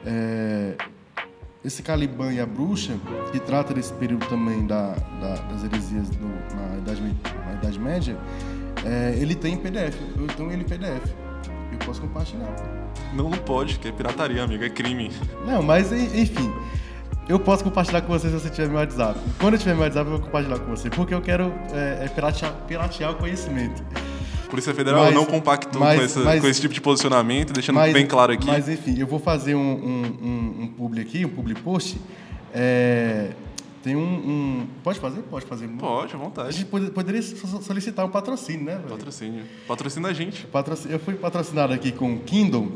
é, 0.05 0.75
esse 1.65 1.81
Caliban 1.83 2.31
e 2.31 2.39
a 2.39 2.45
Bruxa, 2.45 2.95
que 3.31 3.39
trata 3.39 3.73
desse 3.73 3.91
período 3.93 4.25
também 4.27 4.65
da, 4.65 4.91
da- 5.19 5.35
das 5.35 5.63
heresias 5.65 6.09
do- 6.09 6.55
na, 6.55 6.77
Idade, 6.77 7.01
na 7.45 7.53
Idade 7.55 7.79
Média, 7.79 8.17
é, 8.85 9.17
ele 9.19 9.35
tem 9.35 9.55
em 9.55 9.57
PDF, 9.57 9.95
eu 10.17 10.27
tenho 10.27 10.51
ele 10.51 10.61
em 10.61 10.65
PDF. 10.65 11.11
Eu 11.71 11.77
posso 11.85 11.99
compartilhar. 12.01 12.47
Não, 13.13 13.29
não 13.29 13.37
pode, 13.37 13.79
que 13.79 13.87
é 13.87 13.91
pirataria, 13.91 14.43
amigo, 14.43 14.63
é 14.63 14.69
crime. 14.69 15.11
Não, 15.45 15.61
mas 15.63 15.91
en- 15.91 16.21
enfim. 16.21 16.51
Eu 17.29 17.39
posso 17.39 17.63
compartilhar 17.63 18.01
com 18.01 18.07
você 18.07 18.29
se 18.29 18.33
você 18.33 18.49
tiver 18.49 18.69
meu 18.69 18.77
WhatsApp. 18.77 19.19
Quando 19.39 19.55
eu 19.55 19.59
tiver 19.59 19.73
meu 19.73 19.83
WhatsApp, 19.83 20.05
eu 20.09 20.17
vou 20.17 20.25
compartilhar 20.25 20.59
com 20.59 20.65
você. 20.73 20.89
Porque 20.89 21.13
eu 21.13 21.21
quero 21.21 21.51
é, 21.73 22.05
é, 22.05 22.07
piratear, 22.07 22.53
piratear 22.67 23.11
o 23.11 23.15
conhecimento. 23.15 23.83
Polícia 24.49 24.73
Federal 24.73 25.03
Mas- 25.05 25.13
não 25.13 25.25
compactou 25.25 25.81
mas- 25.81 25.97
com, 25.99 26.05
essa- 26.05 26.19
mas- 26.21 26.41
com 26.41 26.47
esse 26.47 26.61
tipo 26.61 26.73
de 26.73 26.79
posicionamento, 26.79 27.51
deixando 27.51 27.75
Mas, 27.75 27.91
bem 27.91 28.05
claro 28.05 28.31
aqui. 28.31 28.47
Mas 28.47 28.69
enfim, 28.69 28.97
eu 28.97 29.05
vou 29.05 29.19
fazer 29.19 29.55
um, 29.55 29.59
um, 29.59 30.03
um, 30.23 30.63
um 30.63 30.67
publi 30.67 31.01
aqui, 31.01 31.25
um 31.25 31.29
publi 31.29 31.53
post. 31.55 31.99
É, 32.53 33.31
tem 33.83 33.95
um, 33.95 34.01
um- 34.01 34.67
Pode 34.83 34.99
fazer? 34.99 35.21
Pode 35.21 35.45
fazer. 35.45 35.67
Pode, 35.67 36.13
à 36.13 36.15
A 36.15 36.19
vontade. 36.19 36.51
gente 36.57 36.65
pode- 36.67 36.91
poderia 36.91 37.21
so- 37.21 37.61
solicitar 37.61 38.05
um 38.05 38.09
patrocínio, 38.09 38.65
né, 38.65 38.75
velho? 38.75 38.89
Patrocínio. 38.89 39.43
Patrocina 39.67 40.07
a 40.09 40.13
gente. 40.13 40.45
Patroci- 40.47 40.89
Eu 40.91 40.99
fui 40.99 41.13
patrocinado 41.15 41.73
aqui 41.73 41.91
com 41.91 42.13
o 42.13 42.19
Kindle 42.19 42.71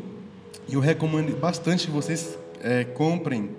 e 0.67 0.73
eu 0.73 0.79
recomendo 0.79 1.37
bastante 1.39 1.85
que 1.87 1.91
vocês 1.91 2.37
é, 2.63 2.83
comprem 2.83 3.49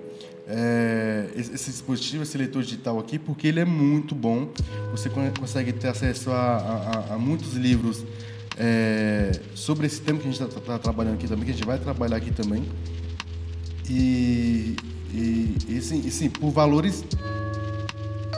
é, 0.46 1.30
esse 1.36 1.70
dispositivo, 1.70 2.22
esse 2.24 2.36
leitor 2.36 2.62
digital 2.62 2.98
aqui, 2.98 3.18
porque 3.18 3.46
ele 3.48 3.60
é 3.60 3.64
muito 3.64 4.14
bom. 4.14 4.48
Você 4.90 5.08
con- 5.08 5.30
consegue 5.38 5.72
ter 5.72 5.88
acesso 5.88 6.30
a, 6.30 6.34
a- 6.34 6.90
a- 7.10 7.14
a 7.14 7.18
muitos 7.18 7.54
livros 7.54 8.04
é, 8.58 9.32
sobre 9.54 9.86
esse 9.86 10.00
tema 10.00 10.18
que 10.18 10.28
a 10.28 10.30
gente 10.32 10.42
está 10.42 10.78
trabalhando 10.78 11.14
aqui 11.14 11.26
também, 11.28 11.44
que 11.44 11.50
a 11.52 11.54
gente 11.54 11.64
vai 11.66 11.78
trabalhar 11.78 12.16
aqui 12.16 12.30
também. 12.32 12.64
E, 13.88 14.76
e, 15.12 15.56
e, 15.68 15.82
sim, 15.82 16.02
e 16.04 16.10
sim, 16.10 16.30
por 16.30 16.50
valores 16.50 17.04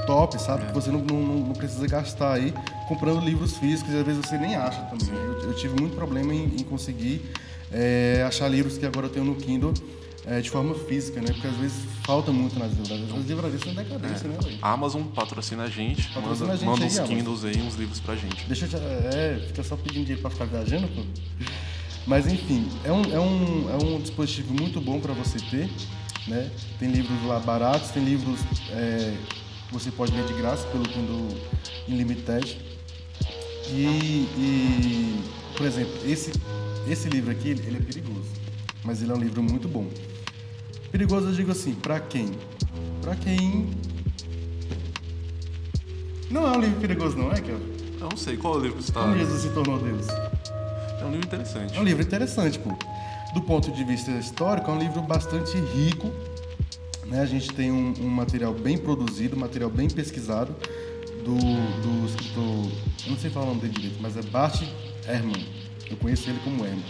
top, 0.06 0.40
sabe? 0.40 0.66
Que 0.66 0.72
você 0.72 0.90
não, 0.90 1.00
não, 1.00 1.22
não 1.22 1.52
precisa 1.52 1.86
gastar 1.86 2.34
aí 2.34 2.52
comprando 2.88 3.24
livros 3.24 3.56
físicos 3.56 3.92
e 3.92 3.96
às 3.96 4.04
vezes 4.04 4.24
você 4.24 4.36
nem 4.36 4.54
acha 4.54 4.80
também. 4.82 5.14
Eu, 5.14 5.40
eu 5.42 5.54
tive 5.54 5.80
muito 5.80 5.94
problema 5.96 6.34
em, 6.34 6.44
em 6.44 6.64
conseguir 6.64 7.22
é, 7.72 8.24
achar 8.26 8.48
livros 8.48 8.76
que 8.76 8.84
agora 8.84 9.06
eu 9.06 9.10
tenho 9.10 9.24
no 9.24 9.34
Kindle 9.34 9.72
é, 10.26 10.40
de 10.40 10.50
forma 10.50 10.74
física, 10.74 11.20
né? 11.20 11.28
Porque 11.32 11.46
às 11.46 11.56
vezes 11.56 11.76
falta 12.04 12.32
muito 12.32 12.58
nas 12.58 12.72
livrarias. 12.72 13.12
As 13.12 13.26
livrarias 13.26 13.60
são 13.60 13.74
decadência, 13.74 14.28
né, 14.28 14.38
velho? 14.42 14.58
A 14.62 14.72
Amazon 14.72 15.02
patrocina 15.02 15.64
a 15.64 15.68
gente, 15.68 16.08
Patrocina 16.08 16.48
manda, 16.48 16.52
a 16.52 16.56
gente 16.56 16.66
manda 16.66 16.80
aí, 16.82 16.86
uns 16.86 16.98
Amazon. 16.98 17.16
Kindles 17.16 17.44
aí, 17.44 17.62
uns 17.62 17.74
livros 17.74 18.00
pra 18.00 18.16
gente. 18.16 18.46
Deixa 18.46 18.64
eu 18.64 18.68
te, 18.68 18.76
é, 18.76 19.44
fica 19.46 19.62
só 19.62 19.76
pedindo 19.76 20.04
dinheiro 20.04 20.22
para 20.22 20.30
ficar 20.30 20.46
viajando, 20.46 20.88
pô. 20.88 21.02
Mas 22.06 22.26
enfim, 22.26 22.68
é 22.84 22.92
um, 22.92 23.02
é 23.12 23.20
um, 23.20 23.70
é 23.70 23.84
um 23.84 24.00
dispositivo 24.00 24.52
muito 24.52 24.80
bom 24.80 25.00
para 25.00 25.12
você 25.14 25.38
ter, 25.38 25.70
né? 26.26 26.50
Tem 26.78 26.90
livros 26.90 27.22
lá 27.24 27.38
baratos, 27.40 27.90
tem 27.90 28.04
livros 28.04 28.40
é, 28.70 29.16
que 29.68 29.72
você 29.72 29.90
pode 29.90 30.12
ler 30.12 30.24
de 30.26 30.34
graça 30.34 30.66
pelo 30.68 30.84
Kindle 30.84 31.28
Unlimited. 31.88 32.58
E, 33.70 33.84
e, 34.36 35.24
por 35.56 35.66
exemplo, 35.66 35.92
esse, 36.04 36.32
esse 36.88 37.08
livro 37.08 37.30
aqui, 37.30 37.50
ele 37.50 37.66
ele 37.66 37.76
é 37.78 37.80
perigoso, 37.80 38.30
mas 38.82 39.02
ele 39.02 39.12
é 39.12 39.14
um 39.14 39.18
livro 39.18 39.42
muito 39.42 39.68
bom. 39.68 39.88
Perigoso 40.90 41.28
eu 41.28 41.32
digo 41.32 41.50
assim, 41.50 41.74
para 41.74 41.98
quem? 42.00 42.30
Para 43.00 43.16
quem 43.16 43.70
não 46.30 46.52
é 46.52 46.56
um 46.56 46.60
livro 46.60 46.80
perigoso 46.80 47.16
não, 47.16 47.30
é, 47.30 47.40
Kelvin? 47.40 47.74
Eu 48.00 48.08
não 48.10 48.16
sei, 48.16 48.36
qual 48.36 48.54
é 48.54 48.56
o 48.56 48.60
livro 48.60 48.78
que 48.78 48.84
você 48.84 48.92
tá... 48.92 49.02
Como 49.02 49.16
Jesus 49.16 49.42
se 49.42 49.48
tornou 49.50 49.78
Deus? 49.78 50.06
É 50.08 51.04
um 51.04 51.10
livro 51.12 51.26
interessante. 51.26 51.76
É 51.76 51.80
um 51.80 51.84
livro 51.84 52.02
interessante, 52.02 52.58
pô. 52.58 52.76
Do 53.34 53.42
ponto 53.42 53.70
de 53.72 53.84
vista 53.84 54.10
histórico, 54.12 54.70
é 54.70 54.74
um 54.74 54.78
livro 54.78 55.02
bastante 55.02 55.58
rico. 55.58 56.10
Né? 57.06 57.20
A 57.20 57.26
gente 57.26 57.52
tem 57.52 57.70
um, 57.70 57.92
um 58.00 58.08
material 58.08 58.54
bem 58.54 58.78
produzido, 58.78 59.36
um 59.36 59.40
material 59.40 59.68
bem 59.68 59.88
pesquisado 59.90 60.54
do, 61.24 61.36
do 61.36 62.06
escritor, 62.06 62.44
eu 63.04 63.10
não 63.10 63.18
sei 63.18 63.30
falar 63.30 63.46
o 63.46 63.48
nome 63.48 63.62
dele 63.62 63.72
direito, 63.74 63.98
mas 64.00 64.16
é 64.16 64.22
Bart 64.22 64.62
Ehrman. 65.08 65.46
Eu 65.90 65.96
conheço 65.96 66.28
ele 66.30 66.38
como 66.44 66.64
Ehrman. 66.64 66.84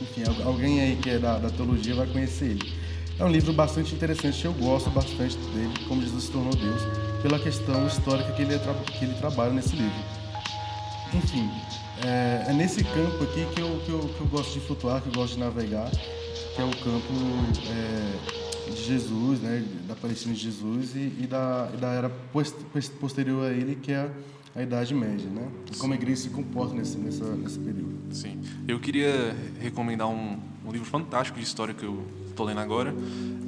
Enfim, 0.00 0.22
al- 0.24 0.48
alguém 0.48 0.80
aí 0.80 0.96
que 0.96 1.10
é 1.10 1.18
da, 1.18 1.38
da 1.38 1.50
teologia 1.50 1.94
vai 1.94 2.06
conhecer 2.06 2.46
ele. 2.46 2.72
É 3.18 3.24
um 3.24 3.30
livro 3.30 3.52
bastante 3.52 3.94
interessante, 3.94 4.44
eu 4.44 4.52
gosto 4.54 4.90
bastante 4.90 5.36
dele, 5.36 5.72
como 5.86 6.00
Jesus 6.00 6.24
se 6.24 6.30
tornou 6.32 6.54
Deus, 6.54 6.82
pela 7.22 7.38
questão 7.38 7.86
histórica 7.86 8.32
que 8.32 8.42
ele, 8.42 8.58
que 8.98 9.04
ele 9.04 9.14
trabalha 9.14 9.52
nesse 9.52 9.76
livro. 9.76 9.98
Enfim, 11.14 11.48
é, 12.04 12.46
é 12.50 12.52
nesse 12.52 12.82
campo 12.84 13.22
aqui 13.24 13.46
que 13.54 13.60
eu, 13.60 13.80
que, 13.84 13.90
eu, 13.90 14.00
que 14.00 14.20
eu 14.20 14.26
gosto 14.26 14.52
de 14.54 14.60
flutuar, 14.60 15.00
que 15.02 15.08
eu 15.08 15.12
gosto 15.12 15.34
de 15.34 15.40
navegar, 15.40 15.90
que 15.90 16.60
é 16.60 16.64
o 16.64 16.70
campo 16.70 17.12
é, 17.70 18.70
de 18.70 18.82
Jesus, 18.84 19.40
né, 19.40 19.64
da 19.86 19.94
Palestina 19.94 20.34
de 20.34 20.40
Jesus 20.40 20.94
e, 20.94 21.12
e 21.20 21.26
da, 21.28 21.70
e 21.72 21.76
da 21.76 21.88
era 21.92 22.10
post- 22.32 22.56
post- 22.72 22.92
posterior 22.96 23.46
a 23.50 23.52
ele, 23.52 23.76
que 23.76 23.92
é 23.92 24.10
a 24.54 24.62
Idade 24.62 24.94
Média, 24.94 25.30
né? 25.30 25.48
Como 25.78 25.94
a 25.94 25.96
igreja 25.96 26.22
se 26.22 26.28
comporta 26.28 26.74
nesse, 26.74 26.98
nessa, 26.98 27.24
nesse 27.24 27.58
período. 27.58 27.94
Sim. 28.10 28.38
Eu 28.68 28.78
queria 28.78 29.34
recomendar 29.60 30.08
um, 30.08 30.38
um 30.66 30.70
livro 30.70 30.86
fantástico 30.86 31.38
de 31.38 31.44
história 31.44 31.72
que 31.72 31.84
eu 31.84 32.02
estou 32.28 32.44
lendo 32.44 32.60
agora. 32.60 32.94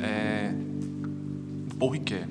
É 0.01 0.51
Paul 1.79 1.91
Ricoeur. 1.93 2.25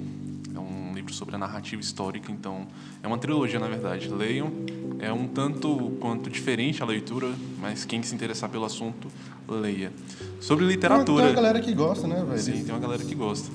É 1.03 1.05
livro 1.05 1.13
sobre 1.13 1.35
a 1.35 1.37
narrativa 1.37 1.81
histórica, 1.81 2.31
então 2.31 2.65
é 3.01 3.07
uma 3.07 3.17
trilogia 3.17 3.59
na 3.59 3.67
verdade. 3.67 4.07
Leiam. 4.07 4.51
É 4.99 5.11
um 5.11 5.27
tanto 5.27 5.91
quanto 5.99 6.29
diferente 6.29 6.81
a 6.81 6.85
leitura, 6.85 7.29
mas 7.59 7.83
quem 7.83 8.01
se 8.01 8.15
interessar 8.15 8.49
pelo 8.49 8.63
assunto, 8.63 9.09
leia. 9.47 9.91
Sobre 10.39 10.65
Tem 10.65 10.75
literatura. 10.75 11.25
uma 11.25 11.33
galera 11.33 11.59
que 11.59 11.73
gosta, 11.73 12.07
né, 12.07 12.23
velho? 12.25 12.39
Sim, 12.39 12.63
tem 12.63 12.73
uma 12.73 12.79
galera 12.79 13.03
que 13.03 13.13
gosta. 13.13 13.51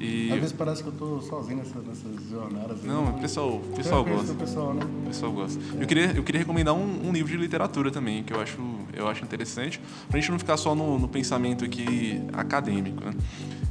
E 0.00 0.32
Às 0.32 0.40
vezes 0.40 0.52
parece 0.52 0.82
que 0.82 0.88
eu 0.88 0.92
tô 0.94 1.20
sozinho 1.20 1.58
nessa, 1.58 1.78
nessas 1.78 2.28
jornadas. 2.28 2.82
não, 2.82 3.10
o 3.10 3.20
pessoal, 3.20 3.50
o 3.58 3.76
pessoal 3.76 4.04
gosta. 4.04 4.32
o 4.32 4.34
pessoal, 4.34 4.74
né? 4.74 4.82
Pessoal 5.06 5.30
gosta. 5.30 5.60
Eu 5.78 5.86
queria, 5.86 6.12
eu 6.16 6.24
queria 6.24 6.40
recomendar 6.40 6.74
um, 6.74 7.08
um 7.08 7.12
livro 7.12 7.30
de 7.30 7.36
literatura 7.38 7.88
também, 7.92 8.24
que 8.24 8.32
eu 8.32 8.40
acho, 8.40 8.58
eu 8.92 9.06
acho 9.06 9.22
interessante, 9.22 9.80
pra 10.08 10.18
gente 10.18 10.32
não 10.32 10.38
ficar 10.40 10.56
só 10.56 10.74
no, 10.74 10.98
no 10.98 11.06
pensamento 11.06 11.64
aqui 11.64 12.20
acadêmico. 12.32 13.04
Né? 13.04 13.14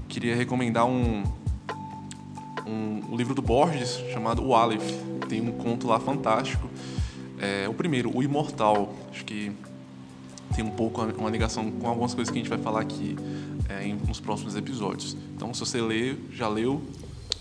Queria 0.08 0.34
recomendar 0.34 0.86
um, 0.86 1.24
um, 2.66 3.16
livro 3.16 3.34
do 3.34 3.42
Borges, 3.42 4.00
chamado 4.14 4.44
O 4.46 4.56
Aleph. 4.56 4.92
Tem 5.28 5.42
um 5.42 5.52
conto 5.52 5.88
lá 5.88 6.00
fantástico. 6.00 6.70
É, 7.40 7.68
o 7.68 7.74
primeiro, 7.74 8.16
O 8.16 8.22
Imortal. 8.22 8.94
Acho 9.12 9.26
que 9.26 9.52
tem 10.56 10.64
um 10.66 10.72
pouco 10.72 11.02
uma 11.18 11.30
ligação 11.30 11.72
com 11.72 11.88
algumas 11.88 12.14
coisas 12.14 12.32
que 12.32 12.38
a 12.38 12.42
gente 12.42 12.50
vai 12.50 12.60
falar 12.60 12.82
aqui 12.82 13.16
é, 13.70 13.88
em, 13.88 13.96
nos 13.96 14.20
próximos 14.20 14.56
episódios. 14.56 15.16
Então, 15.36 15.54
se 15.54 15.60
você 15.62 15.82
lê, 15.82 16.16
já 16.34 16.48
leu, 16.48 16.82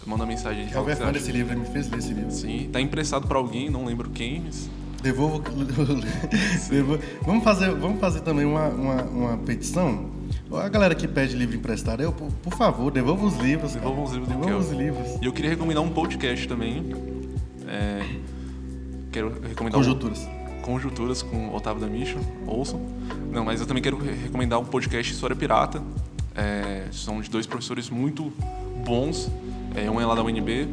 manda 0.06 0.24
mensagem 0.24 0.66
de 0.66 0.72
Eu 0.74 0.88
é 0.88 0.96
fã 0.96 1.12
desse 1.12 1.32
livro, 1.32 1.52
ele 1.52 1.60
me 1.60 1.66
fez 1.66 1.90
ler 1.90 1.98
esse 1.98 2.12
livro. 2.14 2.30
Sim, 2.30 2.68
tá 2.72 2.80
emprestado 2.80 3.26
para 3.26 3.38
alguém, 3.38 3.68
não 3.68 3.84
lembro 3.84 4.10
quem, 4.10 4.40
mas 4.40 4.68
Devolvo. 5.02 5.42
devolvo- 6.68 7.02
Vamos 7.22 7.42
fazer, 7.42 7.74
vamos 7.74 8.00
fazer 8.00 8.20
também 8.20 8.44
uma, 8.44 8.68
uma, 8.68 9.02
uma 9.02 9.36
petição. 9.38 10.06
A 10.52 10.68
galera 10.68 10.94
que 10.94 11.06
pede 11.06 11.36
livro 11.36 11.54
emprestado, 11.56 12.02
eu, 12.02 12.12
por, 12.12 12.30
por 12.42 12.54
favor, 12.54 12.90
devolva 12.90 13.24
os 13.26 13.36
livros. 13.38 13.72
cara. 13.74 13.80
Devolva 13.84 14.02
os 14.02 14.12
livros 14.12 14.28
Devolva 14.28 14.56
os 14.58 14.70
livros. 14.70 15.08
E 15.22 15.24
eu 15.24 15.32
queria 15.32 15.50
recomendar 15.50 15.82
um 15.82 15.90
podcast 15.90 16.48
também. 16.48 16.92
É, 17.68 18.04
quero 19.12 19.28
recomendar 19.48 19.78
Conjunturas. 19.78 20.20
Um, 20.26 20.62
Conjunturas 20.62 21.22
com 21.22 21.54
Otávio 21.54 21.80
da 21.80 21.86
Micho, 21.86 22.18
ouçam. 22.46 22.80
Não, 23.32 23.44
mas 23.44 23.60
eu 23.60 23.66
também 23.66 23.82
quero 23.82 23.96
re- 23.96 24.12
recomendar 24.12 24.58
um 24.58 24.64
podcast 24.64 25.12
História 25.12 25.34
Pirata. 25.36 25.82
É, 26.34 26.86
são 26.92 27.20
de 27.20 27.30
dois 27.30 27.46
professores 27.46 27.88
muito 27.88 28.32
bons. 28.84 29.30
É, 29.74 29.90
um 29.90 30.00
é 30.00 30.04
lá 30.06 30.14
da 30.14 30.22
UNB, 30.22 30.68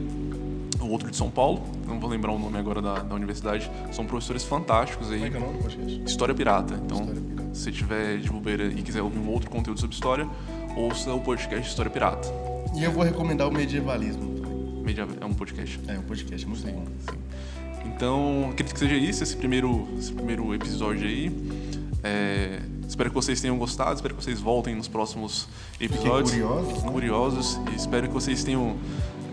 o 0.81 0.87
outro 0.87 1.09
de 1.11 1.15
São 1.17 1.29
Paulo. 1.29 1.61
Não 1.87 1.99
vou 1.99 2.09
lembrar 2.09 2.31
o 2.31 2.39
nome 2.39 2.57
agora 2.57 2.81
da, 2.81 2.95
da 2.95 3.15
universidade. 3.15 3.69
São 3.91 4.05
professores 4.05 4.43
fantásticos 4.43 5.11
aí. 5.11 5.19
Como 5.19 5.27
é 5.27 5.29
que 5.29 5.37
é 5.37 5.39
o 5.39 5.43
nome 5.43 5.57
do 5.57 5.63
podcast? 5.63 6.01
História 6.05 6.33
Pirata. 6.35 6.73
Então, 6.83 6.99
História 7.01 7.21
Pirata. 7.21 7.36
Se 7.53 7.71
tiver 7.71 8.17
de 8.17 8.29
bobeira 8.29 8.65
e 8.65 8.81
quiser 8.81 9.01
ouvir 9.01 9.19
um 9.19 9.29
outro 9.29 9.49
conteúdo 9.49 9.79
sobre 9.79 9.93
história, 9.95 10.27
ouça 10.75 11.13
o 11.13 11.19
podcast 11.19 11.67
História 11.67 11.91
Pirata. 11.91 12.27
E 12.75 12.83
eu 12.83 12.91
vou 12.91 13.03
recomendar 13.03 13.47
o 13.47 13.51
medievalismo. 13.51 14.81
Media- 14.83 15.07
É 15.19 15.25
um 15.25 15.33
podcast. 15.33 15.79
É 15.87 15.97
um 15.97 16.03
podcast 16.03 16.47
muito 16.47 16.65
bom. 16.65 16.85
Sim. 17.09 17.17
Então, 17.85 18.49
acredito 18.51 18.73
que 18.73 18.79
seja 18.79 18.95
isso, 18.95 19.23
esse 19.23 19.35
primeiro, 19.35 19.87
esse 19.97 20.11
primeiro 20.11 20.53
episódio 20.53 21.07
aí. 21.07 21.31
É, 22.03 22.59
espero 22.87 23.09
que 23.09 23.15
vocês 23.15 23.41
tenham 23.41 23.57
gostado, 23.57 23.95
espero 23.95 24.13
que 24.15 24.23
vocês 24.23 24.39
voltem 24.39 24.75
nos 24.75 24.87
próximos 24.87 25.47
episódios. 25.79 26.31
curiosos, 26.31 26.67
Fiquem 26.73 26.85
né? 26.85 26.91
curiosos 26.91 27.59
e 27.71 27.75
espero 27.75 28.07
que 28.07 28.13
vocês 28.13 28.43
tenham 28.43 28.75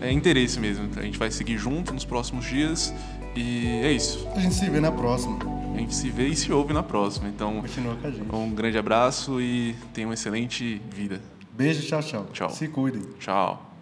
é, 0.01 0.11
interesse 0.11 0.59
mesmo. 0.59 0.89
A 0.97 1.01
gente 1.03 1.17
vai 1.19 1.29
seguir 1.29 1.57
junto 1.57 1.93
nos 1.93 2.03
próximos 2.05 2.45
dias 2.45 2.91
e 3.35 3.67
é 3.83 3.91
isso. 3.91 4.27
A 4.35 4.39
gente 4.39 4.55
se 4.55 4.67
vê 4.69 4.79
na 4.79 4.91
próxima. 4.91 5.37
A 5.75 5.79
gente 5.79 5.93
se 5.93 6.09
vê 6.09 6.27
e 6.27 6.35
se 6.35 6.51
ouve 6.53 6.73
na 6.73 6.81
próxima. 6.81 7.27
Então, 7.27 7.61
Continua 7.61 7.95
com 7.95 8.07
a 8.07 8.11
gente. 8.11 8.33
um 8.33 8.49
grande 8.51 8.77
abraço 8.77 9.41
e 9.41 9.75
tenham 9.93 10.09
uma 10.09 10.13
excelente 10.13 10.81
vida. 10.89 11.21
Beijo, 11.51 11.85
tchau, 11.85 12.01
tchau. 12.01 12.25
Tchau. 12.31 12.49
Se 12.49 12.67
cuidem. 12.67 13.01
Tchau. 13.19 13.74